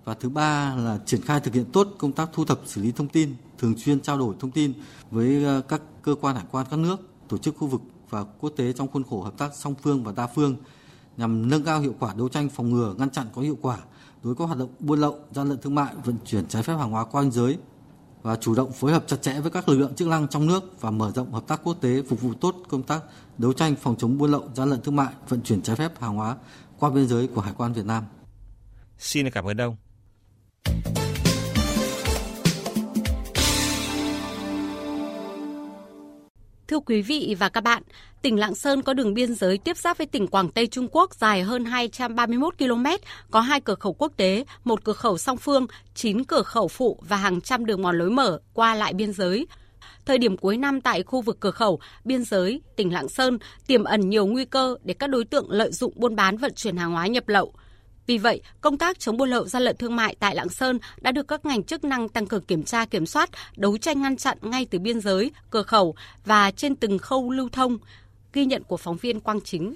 Và 0.04 0.14
thứ 0.14 0.28
ba 0.28 0.74
là 0.74 0.98
triển 1.06 1.22
khai 1.22 1.40
thực 1.40 1.54
hiện 1.54 1.64
tốt 1.72 1.88
công 1.98 2.12
tác 2.12 2.28
thu 2.32 2.44
thập 2.44 2.60
xử 2.66 2.82
lý 2.82 2.92
thông 2.92 3.08
tin, 3.08 3.34
thường 3.58 3.78
xuyên 3.78 4.00
trao 4.00 4.18
đổi 4.18 4.34
thông 4.40 4.50
tin 4.50 4.72
với 5.10 5.44
ờ, 5.44 5.60
các 5.60 5.82
cơ 6.02 6.14
quan 6.20 6.36
hải 6.36 6.44
quan 6.50 6.66
các 6.70 6.78
nước, 6.78 6.96
tổ 7.28 7.38
chức 7.38 7.56
khu 7.56 7.66
vực 7.66 7.80
và 8.10 8.24
quốc 8.40 8.52
tế 8.56 8.72
trong 8.72 8.88
khuôn 8.88 9.04
khổ 9.10 9.22
hợp 9.22 9.38
tác 9.38 9.54
song 9.54 9.74
phương 9.82 10.04
và 10.04 10.12
đa 10.16 10.26
phương 10.26 10.56
nhằm 11.16 11.50
nâng 11.50 11.62
cao 11.62 11.80
hiệu 11.80 11.94
quả 11.98 12.14
đấu 12.14 12.28
tranh 12.28 12.48
phòng 12.48 12.70
ngừa 12.70 12.94
ngăn 12.98 13.10
chặn 13.10 13.26
có 13.34 13.42
hiệu 13.42 13.58
quả 13.62 13.78
đối 14.22 14.34
với 14.34 14.38
các 14.38 14.44
hoạt 14.44 14.58
động 14.58 14.70
buôn 14.78 15.00
lậu, 15.00 15.18
gian 15.32 15.48
lận 15.48 15.58
thương 15.58 15.74
mại, 15.74 15.94
vận 16.04 16.16
chuyển 16.24 16.46
trái 16.46 16.62
phép 16.62 16.74
hàng 16.76 16.90
hóa 16.90 17.04
qua 17.04 17.22
biên 17.22 17.32
giới 17.32 17.58
và 18.22 18.36
chủ 18.36 18.54
động 18.54 18.72
phối 18.72 18.92
hợp 18.92 19.04
chặt 19.06 19.22
chẽ 19.22 19.40
với 19.40 19.50
các 19.50 19.68
lực 19.68 19.76
lượng 19.76 19.94
chức 19.94 20.08
năng 20.08 20.28
trong 20.28 20.46
nước 20.46 20.80
và 20.80 20.90
mở 20.90 21.12
rộng 21.14 21.32
hợp 21.32 21.46
tác 21.46 21.60
quốc 21.64 21.76
tế 21.80 22.02
phục 22.08 22.20
vụ 22.20 22.34
tốt 22.40 22.56
công 22.68 22.82
tác 22.82 23.00
đấu 23.38 23.52
tranh 23.52 23.74
phòng 23.76 23.96
chống 23.98 24.18
buôn 24.18 24.30
lậu, 24.30 24.44
gian 24.54 24.70
lận 24.70 24.80
thương 24.80 24.96
mại, 24.96 25.12
vận 25.28 25.42
chuyển 25.42 25.62
trái 25.62 25.76
phép 25.76 26.00
hàng 26.00 26.16
hóa 26.16 26.36
qua 26.78 26.90
biên 26.90 27.08
giới 27.08 27.26
của 27.26 27.40
Hải 27.40 27.52
quan 27.56 27.72
Việt 27.72 27.86
Nam. 27.86 28.04
Xin 28.98 29.30
cảm 29.30 29.44
ơn 29.44 29.56
ông. 29.56 29.76
Thưa 36.68 36.80
quý 36.80 37.02
vị 37.02 37.36
và 37.38 37.48
các 37.48 37.60
bạn, 37.60 37.82
tỉnh 38.22 38.38
Lạng 38.38 38.54
Sơn 38.54 38.82
có 38.82 38.94
đường 38.94 39.14
biên 39.14 39.34
giới 39.34 39.58
tiếp 39.58 39.76
giáp 39.76 39.98
với 39.98 40.06
tỉnh 40.06 40.26
Quảng 40.26 40.48
Tây 40.48 40.66
Trung 40.66 40.88
Quốc 40.92 41.14
dài 41.14 41.42
hơn 41.42 41.64
231 41.64 42.58
km, 42.58 42.84
có 43.30 43.40
hai 43.40 43.60
cửa 43.60 43.74
khẩu 43.74 43.92
quốc 43.92 44.12
tế, 44.16 44.44
một 44.64 44.84
cửa 44.84 44.92
khẩu 44.92 45.18
song 45.18 45.36
phương, 45.36 45.66
9 45.94 46.24
cửa 46.24 46.42
khẩu 46.42 46.68
phụ 46.68 46.98
và 47.08 47.16
hàng 47.16 47.40
trăm 47.40 47.66
đường 47.66 47.82
mòn 47.82 47.98
lối 47.98 48.10
mở 48.10 48.38
qua 48.52 48.74
lại 48.74 48.94
biên 48.94 49.12
giới. 49.12 49.46
Thời 50.06 50.18
điểm 50.18 50.36
cuối 50.36 50.56
năm 50.56 50.80
tại 50.80 51.02
khu 51.02 51.20
vực 51.20 51.36
cửa 51.40 51.50
khẩu, 51.50 51.80
biên 52.04 52.24
giới, 52.24 52.60
tỉnh 52.76 52.92
Lạng 52.92 53.08
Sơn 53.08 53.38
tiềm 53.66 53.84
ẩn 53.84 54.08
nhiều 54.08 54.26
nguy 54.26 54.44
cơ 54.44 54.76
để 54.84 54.94
các 54.94 55.10
đối 55.10 55.24
tượng 55.24 55.50
lợi 55.50 55.72
dụng 55.72 55.92
buôn 55.96 56.16
bán 56.16 56.36
vận 56.36 56.54
chuyển 56.54 56.76
hàng 56.76 56.92
hóa 56.92 57.06
nhập 57.06 57.28
lậu– 57.28 57.52
vì 58.06 58.18
vậy, 58.18 58.40
công 58.60 58.78
tác 58.78 58.98
chống 58.98 59.16
buôn 59.16 59.30
lậu 59.30 59.46
gian 59.46 59.62
lận 59.62 59.76
thương 59.76 59.96
mại 59.96 60.16
tại 60.20 60.34
Lạng 60.34 60.48
Sơn 60.48 60.78
đã 61.00 61.12
được 61.12 61.28
các 61.28 61.46
ngành 61.46 61.62
chức 61.62 61.84
năng 61.84 62.08
tăng 62.08 62.26
cường 62.26 62.42
kiểm 62.42 62.62
tra 62.62 62.84
kiểm 62.84 63.06
soát, 63.06 63.30
đấu 63.56 63.78
tranh 63.78 64.02
ngăn 64.02 64.16
chặn 64.16 64.38
ngay 64.42 64.66
từ 64.70 64.78
biên 64.78 65.00
giới, 65.00 65.30
cửa 65.50 65.62
khẩu 65.62 65.94
và 66.24 66.50
trên 66.50 66.76
từng 66.76 66.98
khâu 66.98 67.30
lưu 67.30 67.48
thông. 67.52 67.78
Ghi 68.32 68.44
nhận 68.44 68.62
của 68.62 68.76
phóng 68.76 68.96
viên 68.96 69.20
Quang 69.20 69.40
Chính. 69.40 69.74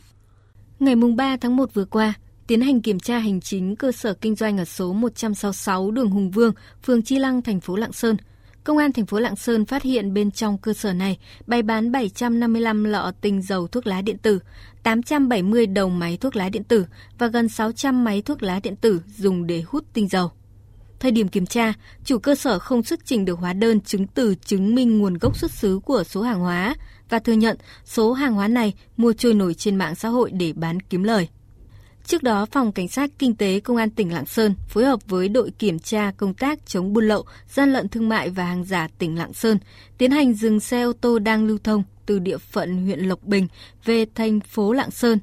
Ngày 0.78 0.94
3 1.16 1.36
tháng 1.36 1.56
1 1.56 1.74
vừa 1.74 1.84
qua, 1.84 2.14
tiến 2.46 2.60
hành 2.60 2.80
kiểm 2.80 3.00
tra 3.00 3.18
hành 3.18 3.40
chính 3.40 3.76
cơ 3.76 3.92
sở 3.92 4.14
kinh 4.14 4.34
doanh 4.34 4.58
ở 4.58 4.64
số 4.64 4.92
166 4.92 5.90
đường 5.90 6.10
Hùng 6.10 6.30
Vương, 6.30 6.52
phường 6.82 7.02
Chi 7.02 7.18
Lăng, 7.18 7.42
thành 7.42 7.60
phố 7.60 7.76
Lạng 7.76 7.92
Sơn– 7.92 8.16
Công 8.64 8.78
an 8.78 8.92
thành 8.92 9.06
phố 9.06 9.20
Lạng 9.20 9.36
Sơn 9.36 9.66
phát 9.66 9.82
hiện 9.82 10.14
bên 10.14 10.30
trong 10.30 10.58
cơ 10.58 10.72
sở 10.72 10.92
này 10.92 11.18
bày 11.46 11.62
bán 11.62 11.92
755 11.92 12.84
lọ 12.84 13.12
tinh 13.20 13.42
dầu 13.42 13.66
thuốc 13.66 13.86
lá 13.86 14.02
điện 14.02 14.18
tử, 14.18 14.40
870 14.82 15.66
đầu 15.66 15.88
máy 15.88 16.18
thuốc 16.20 16.36
lá 16.36 16.48
điện 16.48 16.64
tử 16.64 16.86
và 17.18 17.26
gần 17.26 17.48
600 17.48 18.04
máy 18.04 18.22
thuốc 18.22 18.42
lá 18.42 18.60
điện 18.62 18.76
tử 18.76 19.00
dùng 19.16 19.46
để 19.46 19.62
hút 19.66 19.84
tinh 19.92 20.08
dầu. 20.08 20.30
Thời 21.00 21.10
điểm 21.10 21.28
kiểm 21.28 21.46
tra, 21.46 21.72
chủ 22.04 22.18
cơ 22.18 22.34
sở 22.34 22.58
không 22.58 22.82
xuất 22.82 23.00
trình 23.04 23.24
được 23.24 23.38
hóa 23.38 23.52
đơn 23.52 23.80
chứng 23.80 24.06
từ 24.06 24.34
chứng 24.34 24.74
minh 24.74 24.98
nguồn 24.98 25.18
gốc 25.18 25.36
xuất 25.36 25.50
xứ 25.50 25.80
của 25.84 26.04
số 26.04 26.22
hàng 26.22 26.40
hóa 26.40 26.74
và 27.08 27.18
thừa 27.18 27.32
nhận 27.32 27.56
số 27.84 28.12
hàng 28.12 28.34
hóa 28.34 28.48
này 28.48 28.74
mua 28.96 29.12
trôi 29.12 29.34
nổi 29.34 29.54
trên 29.54 29.76
mạng 29.76 29.94
xã 29.94 30.08
hội 30.08 30.30
để 30.30 30.52
bán 30.52 30.80
kiếm 30.80 31.02
lời. 31.02 31.28
Trước 32.10 32.22
đó, 32.22 32.46
Phòng 32.46 32.72
Cảnh 32.72 32.88
sát 32.88 33.10
Kinh 33.18 33.34
tế 33.34 33.60
Công 33.60 33.76
an 33.76 33.90
tỉnh 33.90 34.12
Lạng 34.12 34.26
Sơn 34.26 34.54
phối 34.68 34.84
hợp 34.84 35.00
với 35.06 35.28
đội 35.28 35.50
kiểm 35.58 35.78
tra 35.78 36.12
công 36.16 36.34
tác 36.34 36.66
chống 36.66 36.92
buôn 36.92 37.04
lậu, 37.04 37.24
gian 37.48 37.72
lận 37.72 37.88
thương 37.88 38.08
mại 38.08 38.30
và 38.30 38.44
hàng 38.44 38.64
giả 38.64 38.88
tỉnh 38.98 39.18
Lạng 39.18 39.32
Sơn 39.32 39.58
tiến 39.98 40.10
hành 40.10 40.34
dừng 40.34 40.60
xe 40.60 40.82
ô 40.82 40.92
tô 40.92 41.18
đang 41.18 41.46
lưu 41.46 41.58
thông 41.64 41.82
từ 42.06 42.18
địa 42.18 42.38
phận 42.38 42.84
huyện 42.84 43.00
Lộc 43.00 43.24
Bình 43.24 43.46
về 43.84 44.06
thành 44.14 44.40
phố 44.40 44.72
Lạng 44.72 44.90
Sơn. 44.90 45.18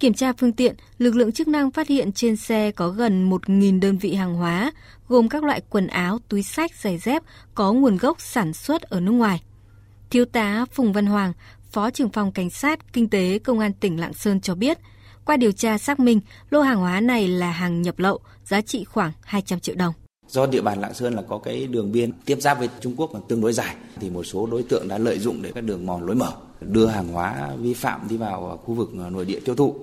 Kiểm 0.00 0.14
tra 0.14 0.32
phương 0.32 0.52
tiện, 0.52 0.74
lực 0.98 1.14
lượng 1.16 1.32
chức 1.32 1.48
năng 1.48 1.70
phát 1.70 1.88
hiện 1.88 2.12
trên 2.12 2.36
xe 2.36 2.72
có 2.72 2.88
gần 2.88 3.30
1.000 3.30 3.80
đơn 3.80 3.98
vị 3.98 4.14
hàng 4.14 4.34
hóa, 4.34 4.72
gồm 5.08 5.28
các 5.28 5.44
loại 5.44 5.62
quần 5.70 5.86
áo, 5.86 6.18
túi 6.28 6.42
sách, 6.42 6.74
giày 6.74 6.98
dép 6.98 7.22
có 7.54 7.72
nguồn 7.72 7.96
gốc 7.96 8.20
sản 8.20 8.52
xuất 8.52 8.82
ở 8.82 9.00
nước 9.00 9.12
ngoài. 9.12 9.42
Thiếu 10.10 10.24
tá 10.24 10.64
Phùng 10.72 10.92
Văn 10.92 11.06
Hoàng, 11.06 11.32
Phó 11.72 11.90
trưởng 11.90 12.10
phòng 12.10 12.32
Cảnh 12.32 12.50
sát 12.50 12.92
Kinh 12.92 13.08
tế 13.08 13.38
Công 13.38 13.58
an 13.58 13.72
tỉnh 13.72 14.00
Lạng 14.00 14.14
Sơn 14.14 14.40
cho 14.40 14.54
biết– 14.54 14.78
qua 15.26 15.36
điều 15.36 15.52
tra 15.52 15.78
xác 15.78 16.00
minh, 16.00 16.20
lô 16.50 16.60
hàng 16.60 16.78
hóa 16.78 17.00
này 17.00 17.28
là 17.28 17.50
hàng 17.50 17.82
nhập 17.82 17.98
lậu, 17.98 18.20
giá 18.44 18.60
trị 18.60 18.84
khoảng 18.84 19.12
200 19.20 19.60
triệu 19.60 19.74
đồng. 19.74 19.94
Do 20.28 20.46
địa 20.46 20.60
bàn 20.60 20.80
Lạng 20.80 20.94
Sơn 20.94 21.14
là 21.14 21.22
có 21.22 21.38
cái 21.38 21.66
đường 21.66 21.92
biên 21.92 22.12
tiếp 22.24 22.38
giáp 22.40 22.58
với 22.58 22.68
Trung 22.80 22.94
Quốc 22.96 23.14
là 23.14 23.20
tương 23.28 23.40
đối 23.40 23.52
dài, 23.52 23.76
thì 24.00 24.10
một 24.10 24.22
số 24.22 24.46
đối 24.46 24.62
tượng 24.62 24.88
đã 24.88 24.98
lợi 24.98 25.18
dụng 25.18 25.42
để 25.42 25.52
các 25.54 25.64
đường 25.64 25.86
mòn 25.86 26.06
lối 26.06 26.16
mở, 26.16 26.32
đưa 26.60 26.86
hàng 26.86 27.08
hóa 27.08 27.50
vi 27.58 27.74
phạm 27.74 28.00
đi 28.10 28.16
vào 28.16 28.60
khu 28.64 28.74
vực 28.74 28.90
ờ, 28.98 29.10
nội 29.10 29.24
địa 29.24 29.40
tiêu 29.40 29.54
thụ. 29.54 29.74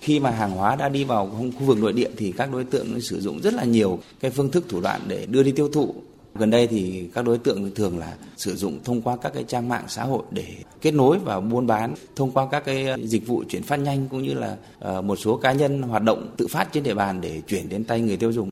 Khi 0.00 0.20
mà 0.20 0.30
hàng 0.30 0.50
hóa 0.50 0.76
đã 0.76 0.88
đi 0.88 1.04
vào 1.04 1.50
khu 1.58 1.64
vực 1.66 1.78
nội 1.78 1.92
địa 1.92 2.10
thì 2.16 2.32
các 2.32 2.52
đối 2.52 2.64
tượng 2.64 3.00
sử 3.00 3.20
dụng 3.20 3.40
rất 3.42 3.54
là 3.54 3.64
nhiều 3.64 3.98
cái 4.20 4.30
phương 4.30 4.50
thức 4.50 4.64
thủ 4.68 4.80
đoạn 4.80 5.00
để 5.08 5.26
đưa 5.26 5.42
đi 5.42 5.52
tiêu 5.52 5.68
thụ 5.68 5.94
Gần 6.38 6.50
đây 6.50 6.66
thì 6.66 7.08
các 7.14 7.24
đối 7.24 7.38
tượng 7.38 7.70
thường 7.74 7.98
là 7.98 8.14
sử 8.36 8.56
dụng 8.56 8.78
thông 8.84 9.02
qua 9.02 9.16
các 9.16 9.32
cái 9.34 9.44
trang 9.44 9.68
mạng 9.68 9.84
xã 9.88 10.04
hội 10.04 10.22
để 10.30 10.46
kết 10.80 10.94
nối 10.94 11.18
và 11.18 11.40
buôn 11.40 11.66
bán 11.66 11.94
thông 12.16 12.30
qua 12.30 12.46
các 12.50 12.64
cái 12.64 12.86
ờ, 12.86 12.96
dịch 13.02 13.26
vụ 13.26 13.44
chuyển 13.48 13.62
phát 13.62 13.76
nhanh 13.76 14.08
cũng 14.08 14.22
như 14.22 14.34
là 14.34 14.56
ờ, 14.78 15.02
một 15.02 15.16
số 15.16 15.36
cá 15.36 15.52
nhân 15.52 15.82
hoạt 15.82 16.02
động 16.02 16.34
tự 16.36 16.46
phát 16.46 16.68
trên 16.72 16.82
địa 16.82 16.94
bàn 16.94 17.20
để 17.20 17.40
chuyển 17.46 17.68
đến 17.68 17.84
tay 17.84 18.00
người 18.00 18.16
tiêu 18.16 18.32
dùng. 18.32 18.48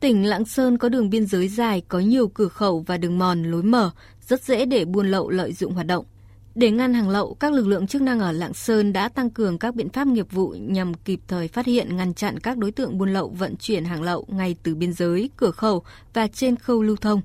Tỉnh 0.00 0.26
Lạng 0.26 0.44
Sơn 0.44 0.78
có 0.78 0.88
đường 0.88 1.10
biên 1.10 1.26
giới 1.26 1.48
dài, 1.48 1.82
có 1.88 1.98
nhiều 1.98 2.28
cửa 2.28 2.48
khẩu 2.48 2.84
và 2.86 2.96
đường 2.96 3.18
mòn 3.18 3.42
lối 3.42 3.62
mở, 3.62 3.90
rất 4.28 4.44
dễ 4.44 4.64
để 4.64 4.84
buôn 4.84 5.06
lậu 5.06 5.30
lợi 5.30 5.52
dụng 5.52 5.72
hoạt 5.72 5.86
động. 5.86 6.04
Để 6.60 6.70
ngăn 6.70 6.94
hàng 6.94 7.08
lậu, 7.08 7.34
các 7.34 7.52
lực 7.52 7.66
lượng 7.66 7.86
chức 7.86 8.02
năng 8.02 8.20
ở 8.20 8.32
Lạng 8.32 8.54
Sơn 8.54 8.92
đã 8.92 9.08
tăng 9.08 9.30
cường 9.30 9.58
các 9.58 9.74
biện 9.74 9.88
pháp 9.88 10.06
nghiệp 10.06 10.26
vụ 10.30 10.48
nhằm 10.48 10.94
kịp 10.94 11.20
thời 11.28 11.48
phát 11.48 11.66
hiện 11.66 11.96
ngăn 11.96 12.14
chặn 12.14 12.38
các 12.38 12.58
đối 12.58 12.72
tượng 12.72 12.98
buôn 12.98 13.12
lậu 13.12 13.28
vận 13.28 13.56
chuyển 13.56 13.84
hàng 13.84 14.02
lậu 14.02 14.26
ngay 14.28 14.56
từ 14.62 14.74
biên 14.74 14.92
giới, 14.92 15.30
cửa 15.36 15.50
khẩu 15.50 15.82
và 16.14 16.26
trên 16.26 16.56
khâu 16.56 16.82
lưu 16.82 16.96
thông. 16.96 17.20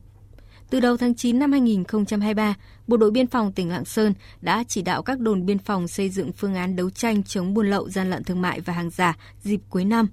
Từ 0.69 0.79
đầu 0.79 0.97
tháng 0.97 1.15
9 1.15 1.39
năm 1.39 1.51
2023, 1.51 2.55
Bộ 2.87 2.97
đội 2.97 3.11
Biên 3.11 3.27
phòng 3.27 3.51
tỉnh 3.51 3.69
Lạng 3.69 3.85
Sơn 3.85 4.13
đã 4.41 4.63
chỉ 4.67 4.81
đạo 4.81 5.03
các 5.03 5.19
đồn 5.19 5.45
biên 5.45 5.57
phòng 5.57 5.87
xây 5.87 6.09
dựng 6.09 6.31
phương 6.31 6.55
án 6.55 6.75
đấu 6.75 6.89
tranh 6.89 7.23
chống 7.23 7.53
buôn 7.53 7.69
lậu 7.69 7.89
gian 7.89 8.09
lận 8.09 8.23
thương 8.23 8.41
mại 8.41 8.59
và 8.59 8.73
hàng 8.73 8.89
giả 8.89 9.17
dịp 9.41 9.59
cuối 9.69 9.85
năm 9.85 10.07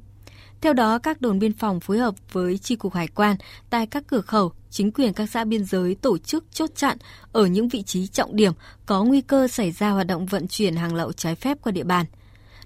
theo 0.63 0.73
đó, 0.73 0.99
các 0.99 1.21
đồn 1.21 1.39
biên 1.39 1.53
phòng 1.53 1.81
phối 1.81 1.99
hợp 1.99 2.15
với 2.33 2.59
Tri 2.59 2.77
cục 2.77 2.95
Hải 2.95 3.09
quan 3.09 3.37
tại 3.71 3.87
các 3.87 4.05
cửa 4.07 4.21
khẩu, 4.21 4.53
chính 4.71 4.93
quyền 4.93 5.13
các 5.13 5.31
xã 5.31 5.45
biên 5.45 5.65
giới 5.65 5.95
tổ 5.95 6.19
chức 6.19 6.45
chốt 6.53 6.71
chặn 6.77 6.97
ở 7.33 7.47
những 7.47 7.69
vị 7.69 7.83
trí 7.83 8.07
trọng 8.07 8.37
điểm 8.37 8.53
có 8.87 9.05
nguy 9.05 9.21
cơ 9.21 9.49
xảy 9.49 9.73
ra 9.73 9.91
hoạt 9.91 10.07
động 10.07 10.27
vận 10.27 10.49
chuyển 10.49 10.77
hàng 10.77 10.95
lậu 10.95 11.13
trái 11.13 11.35
phép 11.35 11.59
qua 11.63 11.73
địa 11.73 11.85
bàn. 11.85 12.07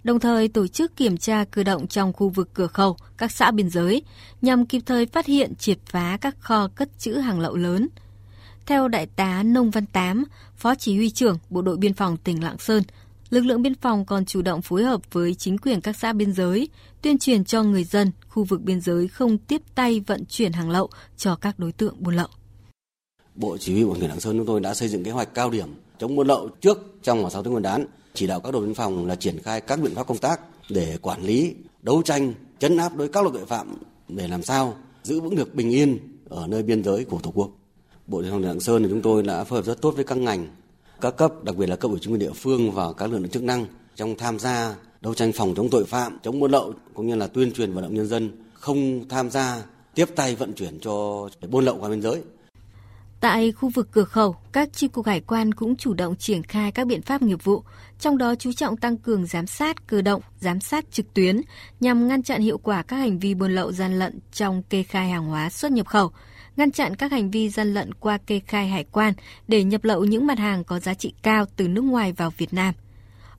đồng 0.04 0.20
thời 0.20 0.48
tổ 0.48 0.66
chức 0.66 0.96
kiểm 0.96 1.16
tra 1.16 1.44
cơ 1.44 1.62
động 1.62 1.86
trong 1.86 2.12
khu 2.12 2.28
vực 2.28 2.48
cửa 2.54 2.66
khẩu, 2.66 2.96
các 3.18 3.32
xã 3.32 3.50
biên 3.50 3.70
giới, 3.70 4.02
nhằm 4.42 4.66
kịp 4.66 4.82
thời 4.86 5.06
phát 5.06 5.26
hiện 5.26 5.54
triệt 5.54 5.78
phá 5.86 6.18
các 6.20 6.36
kho 6.40 6.68
cất 6.68 6.98
trữ 6.98 7.12
hàng 7.12 7.40
lậu 7.40 7.56
lớn. 7.56 7.88
Theo 8.66 8.88
Đại 8.88 9.06
tá 9.06 9.42
Nông 9.42 9.70
Văn 9.70 9.86
Tám, 9.86 10.24
Phó 10.56 10.74
Chỉ 10.74 10.96
huy 10.96 11.10
trưởng 11.10 11.38
Bộ 11.50 11.62
đội 11.62 11.76
Biên 11.76 11.94
phòng 11.94 12.16
tỉnh 12.16 12.44
Lạng 12.44 12.58
Sơn, 12.58 12.82
lực 13.30 13.40
lượng 13.40 13.62
biên 13.62 13.74
phòng 13.74 14.04
còn 14.04 14.24
chủ 14.24 14.42
động 14.42 14.62
phối 14.62 14.84
hợp 14.84 15.00
với 15.12 15.34
chính 15.34 15.58
quyền 15.58 15.80
các 15.80 15.96
xã 15.96 16.12
biên 16.12 16.32
giới, 16.32 16.68
tuyên 17.02 17.18
truyền 17.18 17.44
cho 17.44 17.62
người 17.62 17.84
dân 17.84 18.12
khu 18.28 18.44
vực 18.44 18.60
biên 18.62 18.80
giới 18.80 19.08
không 19.08 19.38
tiếp 19.38 19.62
tay 19.74 20.00
vận 20.00 20.24
chuyển 20.24 20.52
hàng 20.52 20.70
lậu 20.70 20.90
cho 21.16 21.36
các 21.36 21.58
đối 21.58 21.72
tượng 21.72 21.94
buôn 21.98 22.16
lậu. 22.16 22.28
Bộ 23.34 23.56
Chỉ 23.56 23.72
huy 23.72 23.84
Bộ 23.84 23.94
tỉnh 23.94 24.08
Lạng 24.08 24.20
Sơn 24.20 24.38
chúng 24.38 24.46
tôi 24.46 24.60
đã 24.60 24.74
xây 24.74 24.88
dựng 24.88 25.04
kế 25.04 25.10
hoạch 25.10 25.34
cao 25.34 25.50
điểm 25.50 25.68
chống 25.98 26.16
buôn 26.16 26.26
lậu 26.26 26.48
trước, 26.60 26.78
trong 27.02 27.24
và 27.24 27.30
sau 27.30 27.42
Tết 27.42 27.50
Nguyên 27.50 27.62
đán, 27.62 27.86
chỉ 28.14 28.26
đạo 28.26 28.40
các 28.40 28.52
đội 28.52 28.66
biên 28.66 28.74
phòng 28.74 29.06
là 29.06 29.16
triển 29.16 29.38
khai 29.42 29.60
các 29.60 29.80
biện 29.80 29.94
pháp 29.94 30.06
công 30.06 30.18
tác 30.18 30.40
để 30.70 30.98
quản 31.02 31.22
lý, 31.22 31.54
đấu 31.82 32.02
tranh, 32.02 32.34
chấn 32.58 32.76
áp 32.76 32.96
đối 32.96 33.08
các 33.08 33.22
loại 33.22 33.34
tội 33.36 33.46
phạm 33.46 33.74
để 34.08 34.28
làm 34.28 34.42
sao 34.42 34.76
giữ 35.02 35.20
vững 35.20 35.36
được 35.36 35.54
bình 35.54 35.70
yên 35.70 35.98
ở 36.28 36.46
nơi 36.46 36.62
biên 36.62 36.84
giới 36.84 37.04
của 37.04 37.18
Tổ 37.22 37.30
quốc. 37.34 37.50
Bộ 38.06 38.22
Biên 38.22 38.30
phòng 38.30 38.42
Lạng 38.42 38.60
Sơn 38.60 38.82
thì 38.82 38.88
chúng 38.90 39.02
tôi 39.02 39.22
đã 39.22 39.44
phối 39.44 39.58
hợp 39.58 39.66
rất 39.66 39.82
tốt 39.82 39.90
với 39.90 40.04
các 40.04 40.18
ngành, 40.18 40.46
các 41.00 41.16
cấp, 41.16 41.44
đặc 41.44 41.56
biệt 41.56 41.66
là 41.66 41.76
cấp 41.76 41.90
ủy 41.90 42.00
chính 42.02 42.12
quyền 42.12 42.20
địa 42.20 42.32
phương 42.34 42.72
và 42.72 42.92
các 42.92 43.10
lực 43.10 43.18
lượng 43.18 43.28
chức 43.28 43.42
năng 43.42 43.66
trong 43.96 44.14
tham 44.18 44.38
gia 44.38 44.74
đấu 45.00 45.14
tranh 45.14 45.32
phòng 45.32 45.54
chống 45.56 45.68
tội 45.70 45.84
phạm, 45.84 46.18
chống 46.22 46.40
buôn 46.40 46.50
lậu 46.50 46.74
cũng 46.94 47.06
như 47.06 47.14
là 47.14 47.26
tuyên 47.26 47.52
truyền 47.52 47.72
vận 47.72 47.82
động 47.84 47.94
nhân 47.94 48.06
dân 48.06 48.30
không 48.52 49.08
tham 49.08 49.30
gia 49.30 49.62
tiếp 49.94 50.06
tay 50.16 50.34
vận 50.34 50.52
chuyển 50.52 50.80
cho 50.80 51.28
buôn 51.50 51.64
lậu 51.64 51.78
qua 51.80 51.88
biên 51.88 52.02
giới. 52.02 52.22
Tại 53.20 53.52
khu 53.52 53.68
vực 53.68 53.88
cửa 53.92 54.04
khẩu, 54.04 54.36
các 54.52 54.72
chi 54.72 54.88
cục 54.88 55.06
hải 55.06 55.20
quan 55.20 55.54
cũng 55.54 55.76
chủ 55.76 55.94
động 55.94 56.16
triển 56.16 56.42
khai 56.42 56.72
các 56.72 56.86
biện 56.86 57.02
pháp 57.02 57.22
nghiệp 57.22 57.44
vụ, 57.44 57.62
trong 57.98 58.18
đó 58.18 58.34
chú 58.34 58.52
trọng 58.52 58.76
tăng 58.76 58.96
cường 58.96 59.26
giám 59.26 59.46
sát 59.46 59.86
cơ 59.86 60.02
động, 60.02 60.22
giám 60.40 60.60
sát 60.60 60.84
trực 60.90 61.14
tuyến 61.14 61.40
nhằm 61.80 62.08
ngăn 62.08 62.22
chặn 62.22 62.40
hiệu 62.40 62.58
quả 62.58 62.82
các 62.82 62.96
hành 62.96 63.18
vi 63.18 63.34
buôn 63.34 63.52
lậu 63.52 63.72
gian 63.72 63.98
lận 63.98 64.18
trong 64.32 64.62
kê 64.62 64.82
khai 64.82 65.10
hàng 65.10 65.26
hóa 65.26 65.50
xuất 65.50 65.72
nhập 65.72 65.86
khẩu, 65.86 66.10
ngăn 66.56 66.70
chặn 66.70 66.96
các 66.96 67.12
hành 67.12 67.30
vi 67.30 67.48
gian 67.48 67.74
lận 67.74 67.94
qua 67.94 68.18
kê 68.18 68.40
khai 68.46 68.68
hải 68.68 68.84
quan 68.84 69.14
để 69.48 69.64
nhập 69.64 69.84
lậu 69.84 70.04
những 70.04 70.26
mặt 70.26 70.38
hàng 70.38 70.64
có 70.64 70.78
giá 70.78 70.94
trị 70.94 71.12
cao 71.22 71.44
từ 71.56 71.68
nước 71.68 71.84
ngoài 71.84 72.12
vào 72.12 72.30
Việt 72.36 72.54
Nam. 72.54 72.74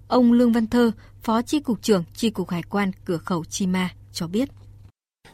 Ông 0.08 0.34
Lương 0.34 0.52
Văn 0.52 0.68
Thơ, 0.68 0.92
Phó 1.24 1.42
Chi 1.42 1.60
cục 1.60 1.82
trưởng 1.82 2.04
Chi 2.16 2.30
cục 2.30 2.50
Hải 2.50 2.64
quan 2.64 2.92
cửa 3.06 3.18
khẩu 3.18 3.46
Chi 3.46 3.68
Ma 3.68 3.90
cho 4.12 4.28
biết. 4.28 4.50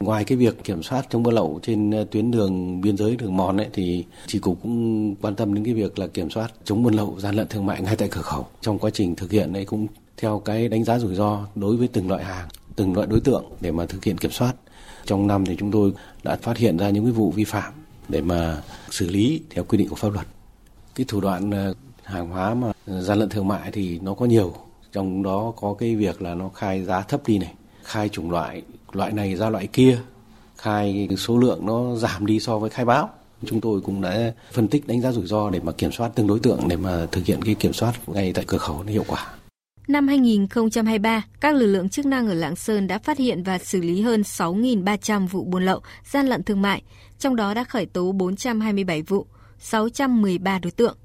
Ngoài 0.00 0.24
cái 0.24 0.38
việc 0.38 0.64
kiểm 0.64 0.82
soát 0.82 1.06
chống 1.10 1.22
buôn 1.22 1.34
lậu 1.34 1.60
trên 1.62 1.90
ờ, 1.90 2.04
tuyến 2.10 2.30
đường 2.30 2.80
biên 2.80 2.96
giới 2.96 3.16
đường 3.16 3.36
mòn 3.36 3.56
ấy, 3.56 3.68
thì 3.72 4.04
chỉ 4.26 4.38
cục 4.38 4.62
cũng 4.62 5.14
quan 5.14 5.34
tâm 5.34 5.54
đến 5.54 5.64
cái 5.64 5.74
việc 5.74 5.98
là 5.98 6.06
kiểm 6.06 6.30
soát 6.30 6.52
chống 6.64 6.82
buôn 6.82 6.94
lậu 6.94 7.14
gian 7.18 7.34
lận 7.34 7.48
thương 7.48 7.66
mại 7.66 7.82
ngay 7.82 7.96
tại 7.96 8.08
cửa 8.08 8.22
khẩu. 8.22 8.46
Trong 8.60 8.78
quá 8.78 8.90
trình 8.90 9.14
thực 9.16 9.30
hiện 9.30 9.52
ấy 9.52 9.64
cũng 9.64 9.86
theo 10.16 10.42
cái 10.44 10.68
đánh 10.68 10.84
giá 10.84 10.98
rủi 10.98 11.14
ro 11.14 11.46
đối 11.54 11.76
với 11.76 11.88
từng 11.88 12.08
loại 12.08 12.24
hàng, 12.24 12.48
từng 12.76 12.94
loại 12.94 13.06
đối 13.06 13.20
tượng 13.20 13.44
để 13.60 13.72
mà 13.72 13.86
thực 13.86 14.04
hiện 14.04 14.18
kiểm 14.18 14.30
soát. 14.30 14.52
Trong 15.04 15.26
năm 15.26 15.44
thì 15.46 15.56
chúng 15.58 15.70
tôi 15.70 15.92
đã 16.22 16.36
phát 16.36 16.56
hiện 16.56 16.76
ra 16.76 16.90
những 16.90 17.04
cái 17.04 17.12
vụ 17.12 17.30
vi 17.30 17.44
phạm 17.44 17.72
để 18.08 18.20
mà 18.20 18.62
xử 18.90 19.08
lý 19.08 19.40
theo 19.50 19.64
quy 19.64 19.78
định 19.78 19.88
của 19.88 19.96
pháp 19.96 20.08
luật. 20.08 20.26
Cái 20.94 21.04
thủ 21.08 21.20
đoạn 21.20 21.50
ờ, 21.50 21.74
hàng 22.02 22.28
hóa 22.28 22.54
mà 22.54 22.72
ờ, 22.86 23.02
gian 23.02 23.18
lận 23.18 23.28
thương 23.28 23.48
mại 23.48 23.70
thì 23.72 23.98
nó 23.98 24.14
có 24.14 24.26
nhiều, 24.26 24.54
trong 24.92 25.22
đó 25.22 25.52
có 25.56 25.74
cái 25.74 25.96
việc 25.96 26.22
là 26.22 26.34
nó 26.34 26.48
khai 26.48 26.84
giá 26.84 27.00
thấp 27.00 27.20
đi 27.26 27.38
này, 27.38 27.52
khai 27.82 28.08
chủng 28.08 28.30
loại 28.30 28.62
loại 28.96 29.12
này 29.12 29.36
ra 29.36 29.50
loại 29.50 29.66
kia 29.66 29.98
khai 30.56 31.08
số 31.18 31.38
lượng 31.38 31.66
nó 31.66 31.94
giảm 31.94 32.26
đi 32.26 32.40
so 32.40 32.58
với 32.58 32.70
khai 32.70 32.84
báo 32.84 33.10
chúng 33.46 33.60
tôi 33.60 33.80
cũng 33.80 34.00
đã 34.00 34.32
phân 34.52 34.68
tích 34.68 34.86
đánh 34.86 35.00
giá 35.00 35.12
rủi 35.12 35.26
ro 35.26 35.50
để 35.50 35.60
mà 35.60 35.72
kiểm 35.72 35.92
soát 35.92 36.10
từng 36.14 36.26
đối 36.26 36.38
tượng 36.38 36.60
để 36.68 36.76
mà 36.76 37.06
thực 37.12 37.24
hiện 37.24 37.42
cái 37.44 37.54
kiểm 37.54 37.72
soát 37.72 38.08
ngay 38.08 38.32
tại 38.32 38.44
cửa 38.48 38.58
khẩu 38.58 38.82
nó 38.82 38.92
hiệu 38.92 39.04
quả. 39.06 39.26
Năm 39.88 40.08
2023, 40.08 41.24
các 41.40 41.54
lực 41.54 41.66
lượng 41.66 41.88
chức 41.88 42.06
năng 42.06 42.28
ở 42.28 42.34
Lạng 42.34 42.56
Sơn 42.56 42.86
đã 42.86 42.98
phát 42.98 43.18
hiện 43.18 43.42
và 43.42 43.58
xử 43.58 43.80
lý 43.80 44.00
hơn 44.00 44.20
6.300 44.20 45.26
vụ 45.26 45.44
buôn 45.44 45.64
lậu, 45.64 45.80
gian 46.04 46.26
lận 46.26 46.42
thương 46.42 46.62
mại, 46.62 46.82
trong 47.18 47.36
đó 47.36 47.54
đã 47.54 47.64
khởi 47.64 47.86
tố 47.86 48.12
427 48.12 49.02
vụ, 49.02 49.26
613 49.58 50.58
đối 50.58 50.70
tượng. 50.70 50.96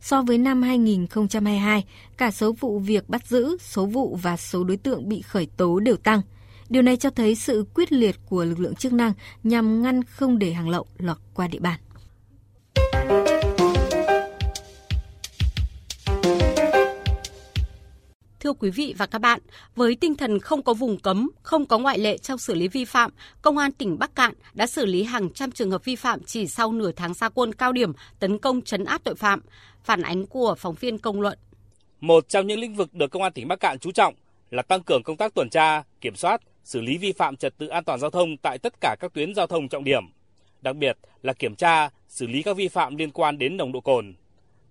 So 0.00 0.22
với 0.22 0.38
năm 0.38 0.62
2022, 0.62 1.84
cả 2.16 2.30
số 2.30 2.52
vụ 2.52 2.78
việc 2.78 3.08
bắt 3.08 3.26
giữ, 3.26 3.56
số 3.60 3.86
vụ 3.86 4.18
và 4.22 4.36
số 4.36 4.64
đối 4.64 4.76
tượng 4.76 5.08
bị 5.08 5.22
khởi 5.22 5.48
tố 5.56 5.80
đều 5.80 5.96
tăng– 5.96 6.22
Điều 6.68 6.82
này 6.82 6.96
cho 6.96 7.10
thấy 7.10 7.34
sự 7.34 7.64
quyết 7.74 7.92
liệt 7.92 8.16
của 8.28 8.44
lực 8.44 8.58
lượng 8.58 8.74
chức 8.74 8.92
năng 8.92 9.12
nhằm 9.42 9.82
ngăn 9.82 10.04
không 10.04 10.38
để 10.38 10.52
hàng 10.52 10.68
lậu 10.68 10.86
lọt 10.98 11.16
qua 11.34 11.48
địa 11.48 11.58
bàn. 11.58 11.80
Thưa 18.40 18.52
quý 18.52 18.70
vị 18.70 18.94
và 18.98 19.06
các 19.06 19.18
bạn, 19.18 19.40
với 19.76 19.96
tinh 19.96 20.14
thần 20.14 20.38
không 20.38 20.62
có 20.62 20.74
vùng 20.74 20.98
cấm, 20.98 21.30
không 21.42 21.66
có 21.66 21.78
ngoại 21.78 21.98
lệ 21.98 22.18
trong 22.18 22.38
xử 22.38 22.54
lý 22.54 22.68
vi 22.68 22.84
phạm, 22.84 23.10
Công 23.42 23.58
an 23.58 23.72
tỉnh 23.72 23.98
Bắc 23.98 24.14
Cạn 24.14 24.34
đã 24.54 24.66
xử 24.66 24.86
lý 24.86 25.02
hàng 25.02 25.32
trăm 25.32 25.50
trường 25.50 25.70
hợp 25.70 25.84
vi 25.84 25.96
phạm 25.96 26.20
chỉ 26.26 26.46
sau 26.46 26.72
nửa 26.72 26.92
tháng 26.92 27.14
gia 27.14 27.28
quân 27.28 27.54
cao 27.54 27.72
điểm 27.72 27.92
tấn 28.18 28.38
công 28.38 28.62
chấn 28.62 28.84
áp 28.84 29.00
tội 29.04 29.14
phạm. 29.14 29.40
Phản 29.84 30.02
ánh 30.02 30.26
của 30.26 30.54
phóng 30.58 30.74
viên 30.74 30.98
công 30.98 31.20
luận. 31.20 31.38
Một 32.00 32.28
trong 32.28 32.46
những 32.46 32.60
lĩnh 32.60 32.74
vực 32.74 32.94
được 32.94 33.10
Công 33.10 33.22
an 33.22 33.32
tỉnh 33.32 33.48
Bắc 33.48 33.60
Cạn 33.60 33.78
chú 33.78 33.92
trọng 33.92 34.14
là 34.50 34.62
tăng 34.62 34.82
cường 34.82 35.02
công 35.02 35.16
tác 35.16 35.34
tuần 35.34 35.50
tra, 35.50 35.82
kiểm 36.00 36.16
soát, 36.16 36.40
xử 36.68 36.80
lý 36.80 36.98
vi 36.98 37.12
phạm 37.12 37.36
trật 37.36 37.58
tự 37.58 37.66
an 37.66 37.84
toàn 37.84 38.00
giao 38.00 38.10
thông 38.10 38.36
tại 38.36 38.58
tất 38.58 38.74
cả 38.80 38.96
các 39.00 39.12
tuyến 39.12 39.34
giao 39.34 39.46
thông 39.46 39.68
trọng 39.68 39.84
điểm, 39.84 40.02
đặc 40.60 40.76
biệt 40.76 40.98
là 41.22 41.32
kiểm 41.32 41.54
tra, 41.54 41.90
xử 42.08 42.26
lý 42.26 42.42
các 42.42 42.56
vi 42.56 42.68
phạm 42.68 42.96
liên 42.96 43.10
quan 43.10 43.38
đến 43.38 43.56
nồng 43.56 43.72
độ 43.72 43.80
cồn. 43.80 44.14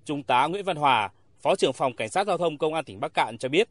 Trung 0.05 0.23
tá 0.23 0.47
Nguyễn 0.47 0.65
Văn 0.65 0.77
Hòa, 0.77 1.09
Phó 1.41 1.55
trưởng 1.55 1.73
phòng 1.73 1.95
Cảnh 1.95 2.09
sát 2.09 2.27
giao 2.27 2.37
thông 2.37 2.57
Công 2.57 2.73
an 2.73 2.85
tỉnh 2.85 2.99
Bắc 2.99 3.13
Cạn 3.13 3.37
cho 3.37 3.49
biết, 3.49 3.69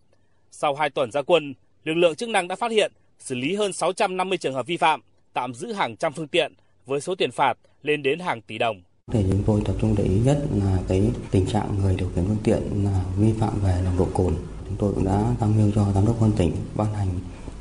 sau 0.51 0.75
2 0.75 0.91
tuần 0.91 1.11
ra 1.11 1.23
quân, 1.23 1.55
lực 1.85 1.95
lượng 1.95 2.15
chức 2.15 2.29
năng 2.29 2.49
đã 2.49 2.57
phát 2.57 2.71
hiện, 2.71 2.93
xử 3.19 3.35
lý 3.35 3.55
hơn 3.55 3.73
650 3.73 4.39
trường 4.39 4.55
hợp 4.55 4.67
vi 4.67 4.77
phạm, 4.77 5.01
tạm 5.33 5.55
giữ 5.55 5.73
hàng 5.73 5.97
trăm 5.97 6.13
phương 6.13 6.29
tiện 6.29 6.53
với 6.87 7.01
số 7.01 7.15
tiền 7.15 7.31
phạt 7.31 7.59
lên 7.83 8.03
đến 8.03 8.19
hàng 8.19 8.43
tỷ 8.43 8.59
đồng. 8.59 8.83
Để 9.13 9.25
chúng 9.31 9.43
tôi 9.47 9.61
tập 9.65 9.75
trung 9.81 9.95
để 9.99 10.05
ý 10.05 10.19
nhất 10.25 10.39
là 10.55 10.79
cái 10.89 11.11
tình 11.31 11.47
trạng 11.47 11.79
người 11.79 11.95
điều 11.99 12.11
khiển 12.15 12.25
phương 12.27 12.43
tiện 12.45 12.85
là 12.85 13.05
vi 13.17 13.33
phạm 13.41 13.61
về 13.61 13.81
nồng 13.85 13.99
độ 13.99 14.09
cồn. 14.15 14.35
Chúng 14.69 14.77
tôi 14.79 14.93
cũng 14.95 15.05
đã 15.05 15.35
tham 15.41 15.57
mưu 15.57 15.71
cho 15.75 15.87
giám 15.95 16.07
đốc 16.07 16.17
quân 16.21 16.33
tỉnh 16.37 16.53
ban 16.75 16.95
hành 16.95 17.09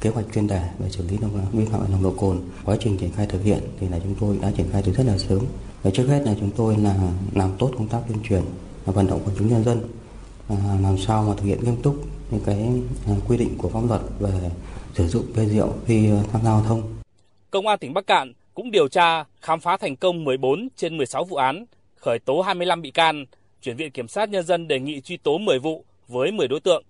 kế 0.05 0.11
hoạch 0.11 0.25
chuyên 0.33 0.47
đề 0.47 0.61
về 0.79 0.89
xử 0.89 1.07
lý 1.07 1.17
nồng 1.21 1.45
vi 1.53 1.65
phạm 1.65 1.91
nồng 1.91 2.03
độ 2.03 2.13
cồn 2.17 2.41
quá 2.65 2.77
trình 2.79 2.97
triển 2.97 3.11
khai 3.11 3.25
thực 3.25 3.43
hiện 3.43 3.59
thì 3.79 3.87
là 3.87 3.99
chúng 4.03 4.15
tôi 4.19 4.37
đã 4.41 4.51
triển 4.57 4.65
khai 4.71 4.81
từ 4.85 4.91
rất 4.91 5.03
là 5.05 5.17
sớm 5.17 5.39
và 5.83 5.91
trước 5.91 6.07
hết 6.07 6.21
là 6.25 6.35
chúng 6.39 6.51
tôi 6.55 6.77
là 6.77 6.95
làm 7.35 7.51
tốt 7.59 7.71
công 7.77 7.87
tác 7.87 7.99
tuyên 8.07 8.17
truyền 8.29 8.41
và 8.85 8.93
vận 8.93 9.07
động 9.07 9.21
quần 9.25 9.35
chúng 9.37 9.47
nhân 9.47 9.63
dân 9.63 9.81
à, 10.49 10.55
làm 10.81 10.97
sao 10.97 11.23
mà 11.23 11.33
thực 11.37 11.45
hiện 11.45 11.63
nghiêm 11.63 11.81
túc 11.81 11.95
những 12.31 12.41
cái 12.45 12.69
à, 13.07 13.13
quy 13.27 13.37
định 13.37 13.57
của 13.57 13.69
pháp 13.69 13.79
luật 13.89 14.01
về 14.19 14.51
sử 14.93 15.07
dụng 15.07 15.25
bia 15.35 15.45
rượu 15.45 15.73
khi 15.85 16.09
à, 16.09 16.23
tham 16.31 16.41
gia 16.43 16.49
giao 16.49 16.63
thông. 16.67 16.95
Công 17.51 17.67
an 17.67 17.79
tỉnh 17.79 17.93
Bắc 17.93 18.07
Cạn 18.07 18.33
cũng 18.53 18.71
điều 18.71 18.87
tra, 18.87 19.23
khám 19.41 19.59
phá 19.59 19.77
thành 19.77 19.95
công 19.95 20.23
14 20.23 20.67
trên 20.75 20.97
16 20.97 21.23
vụ 21.23 21.35
án, 21.35 21.65
khởi 21.95 22.19
tố 22.19 22.41
25 22.41 22.81
bị 22.81 22.91
can, 22.91 23.25
chuyển 23.61 23.75
viện 23.75 23.91
kiểm 23.91 24.07
sát 24.07 24.29
nhân 24.29 24.45
dân 24.45 24.67
đề 24.67 24.79
nghị 24.79 25.01
truy 25.01 25.17
tố 25.17 25.37
10 25.37 25.59
vụ 25.59 25.85
với 26.07 26.31
10 26.31 26.47
đối 26.47 26.59
tượng. 26.59 26.83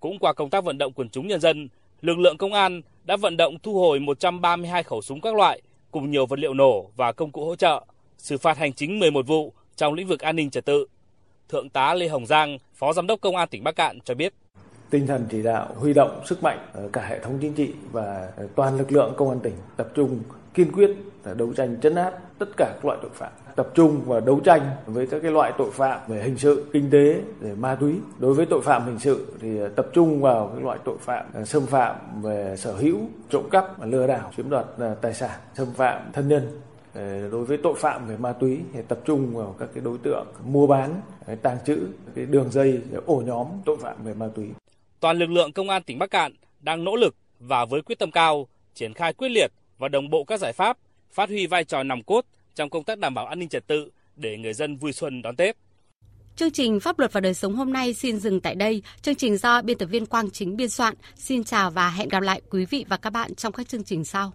Cũng 0.00 0.18
qua 0.18 0.32
công 0.32 0.50
tác 0.50 0.64
vận 0.64 0.78
động 0.78 0.92
quần 0.92 1.08
chúng 1.08 1.28
nhân 1.28 1.40
dân, 1.40 1.68
lực 2.00 2.18
lượng 2.18 2.36
công 2.36 2.52
an 2.52 2.82
đã 3.04 3.16
vận 3.16 3.36
động 3.36 3.58
thu 3.62 3.74
hồi 3.74 4.00
132 4.00 4.82
khẩu 4.82 5.02
súng 5.02 5.20
các 5.20 5.34
loại 5.34 5.62
cùng 5.90 6.10
nhiều 6.10 6.26
vật 6.26 6.38
liệu 6.38 6.54
nổ 6.54 6.90
và 6.96 7.12
công 7.12 7.32
cụ 7.32 7.44
hỗ 7.44 7.56
trợ, 7.56 7.84
xử 8.18 8.38
phạt 8.38 8.58
hành 8.58 8.72
chính 8.72 8.98
11 8.98 9.26
vụ 9.26 9.52
trong 9.76 9.94
lĩnh 9.94 10.06
vực 10.06 10.20
an 10.20 10.36
ninh 10.36 10.50
trật 10.50 10.64
tự. 10.64 10.86
Thượng 11.48 11.68
tá 11.68 11.94
Lê 11.94 12.08
Hồng 12.08 12.26
Giang, 12.26 12.58
Phó 12.74 12.92
Giám 12.92 13.06
đốc 13.06 13.20
Công 13.20 13.36
an 13.36 13.48
tỉnh 13.48 13.64
Bắc 13.64 13.76
Cạn 13.76 13.98
cho 14.04 14.14
biết. 14.14 14.34
Tinh 14.90 15.06
thần 15.06 15.26
chỉ 15.30 15.42
đạo 15.42 15.68
huy 15.76 15.92
động 15.92 16.20
sức 16.26 16.42
mạnh 16.42 16.58
ở 16.72 16.88
cả 16.92 17.06
hệ 17.06 17.18
thống 17.18 17.38
chính 17.40 17.52
trị 17.52 17.70
và 17.92 18.32
toàn 18.56 18.78
lực 18.78 18.92
lượng 18.92 19.14
công 19.16 19.28
an 19.28 19.40
tỉnh 19.40 19.54
tập 19.76 19.88
trung 19.94 20.20
kiên 20.54 20.72
quyết 20.72 20.90
đấu 21.36 21.52
tranh 21.56 21.80
chấn 21.80 21.94
áp 21.94 22.18
tất 22.38 22.48
cả 22.56 22.72
các 22.74 22.84
loại 22.84 22.98
tội 23.02 23.10
phạm 23.14 23.32
tập 23.56 23.68
trung 23.74 24.00
và 24.06 24.20
đấu 24.20 24.40
tranh 24.44 24.70
với 24.86 25.06
các 25.06 25.20
cái 25.22 25.30
loại 25.30 25.52
tội 25.58 25.70
phạm 25.70 26.00
về 26.08 26.22
hình 26.22 26.38
sự, 26.38 26.64
kinh 26.72 26.90
tế, 26.90 27.20
về 27.40 27.54
ma 27.54 27.74
túy. 27.74 27.94
Đối 28.18 28.34
với 28.34 28.46
tội 28.46 28.62
phạm 28.62 28.86
hình 28.86 28.98
sự 28.98 29.26
thì 29.40 29.60
à, 29.60 29.68
tập 29.76 29.86
trung 29.92 30.20
vào 30.20 30.52
các 30.54 30.64
loại 30.64 30.78
tội 30.84 30.96
phạm 31.00 31.26
à, 31.34 31.44
xâm 31.44 31.66
phạm 31.66 31.96
về 32.22 32.56
sở 32.58 32.72
hữu, 32.72 32.98
trộm 33.30 33.48
cắp, 33.50 33.84
lừa 33.84 34.06
đảo, 34.06 34.32
chiếm 34.36 34.50
đoạt 34.50 34.66
à, 34.78 34.94
tài 35.00 35.14
sản, 35.14 35.40
xâm 35.54 35.74
phạm 35.74 36.12
thân 36.12 36.28
nhân. 36.28 36.60
Đối 37.30 37.44
với 37.44 37.56
tội 37.56 37.74
phạm 37.76 38.06
về 38.06 38.16
ma 38.16 38.32
túy 38.32 38.60
thì 38.72 38.80
tập 38.88 38.98
trung 39.04 39.36
vào 39.36 39.54
các 39.58 39.68
cái 39.74 39.84
đối 39.84 39.98
tượng 39.98 40.26
mua 40.44 40.66
bán, 40.66 41.00
tàng 41.42 41.58
trữ, 41.66 41.78
cái 42.14 42.26
đường 42.26 42.50
dây, 42.50 42.80
ổ 43.06 43.22
nhóm 43.26 43.46
tội 43.64 43.76
phạm 43.80 44.04
về 44.04 44.14
ma 44.14 44.28
túy. 44.34 44.46
Toàn 45.00 45.18
lực 45.18 45.30
lượng 45.30 45.52
công 45.52 45.70
an 45.70 45.82
tỉnh 45.82 45.98
Bắc 45.98 46.10
Cạn 46.10 46.32
đang 46.60 46.84
nỗ 46.84 46.96
lực 46.96 47.14
và 47.40 47.64
với 47.64 47.82
quyết 47.82 47.98
tâm 47.98 48.10
cao 48.10 48.46
triển 48.74 48.94
khai 48.94 49.12
quyết 49.12 49.28
liệt 49.28 49.52
và 49.80 49.88
đồng 49.88 50.10
bộ 50.10 50.24
các 50.24 50.40
giải 50.40 50.52
pháp, 50.52 50.78
phát 51.12 51.28
huy 51.28 51.46
vai 51.46 51.64
trò 51.64 51.82
nòng 51.82 52.02
cốt 52.02 52.24
trong 52.54 52.70
công 52.70 52.84
tác 52.84 52.98
đảm 52.98 53.14
bảo 53.14 53.26
an 53.26 53.38
ninh 53.38 53.48
trật 53.48 53.66
tự 53.66 53.90
để 54.16 54.36
người 54.36 54.54
dân 54.54 54.76
vui 54.76 54.92
xuân 54.92 55.22
đón 55.22 55.36
Tết. 55.36 55.56
Chương 56.36 56.50
trình 56.50 56.80
Pháp 56.80 56.98
luật 56.98 57.12
và 57.12 57.20
đời 57.20 57.34
sống 57.34 57.54
hôm 57.54 57.72
nay 57.72 57.94
xin 57.94 58.18
dừng 58.18 58.40
tại 58.40 58.54
đây. 58.54 58.82
Chương 59.02 59.14
trình 59.14 59.36
do 59.36 59.62
biên 59.62 59.78
tập 59.78 59.86
viên 59.86 60.06
Quang 60.06 60.30
Chính 60.30 60.56
biên 60.56 60.68
soạn. 60.68 60.94
Xin 61.16 61.44
chào 61.44 61.70
và 61.70 61.90
hẹn 61.90 62.08
gặp 62.08 62.20
lại 62.20 62.40
quý 62.50 62.64
vị 62.64 62.84
và 62.88 62.96
các 62.96 63.10
bạn 63.10 63.34
trong 63.34 63.52
các 63.52 63.68
chương 63.68 63.84
trình 63.84 64.04
sau. 64.04 64.32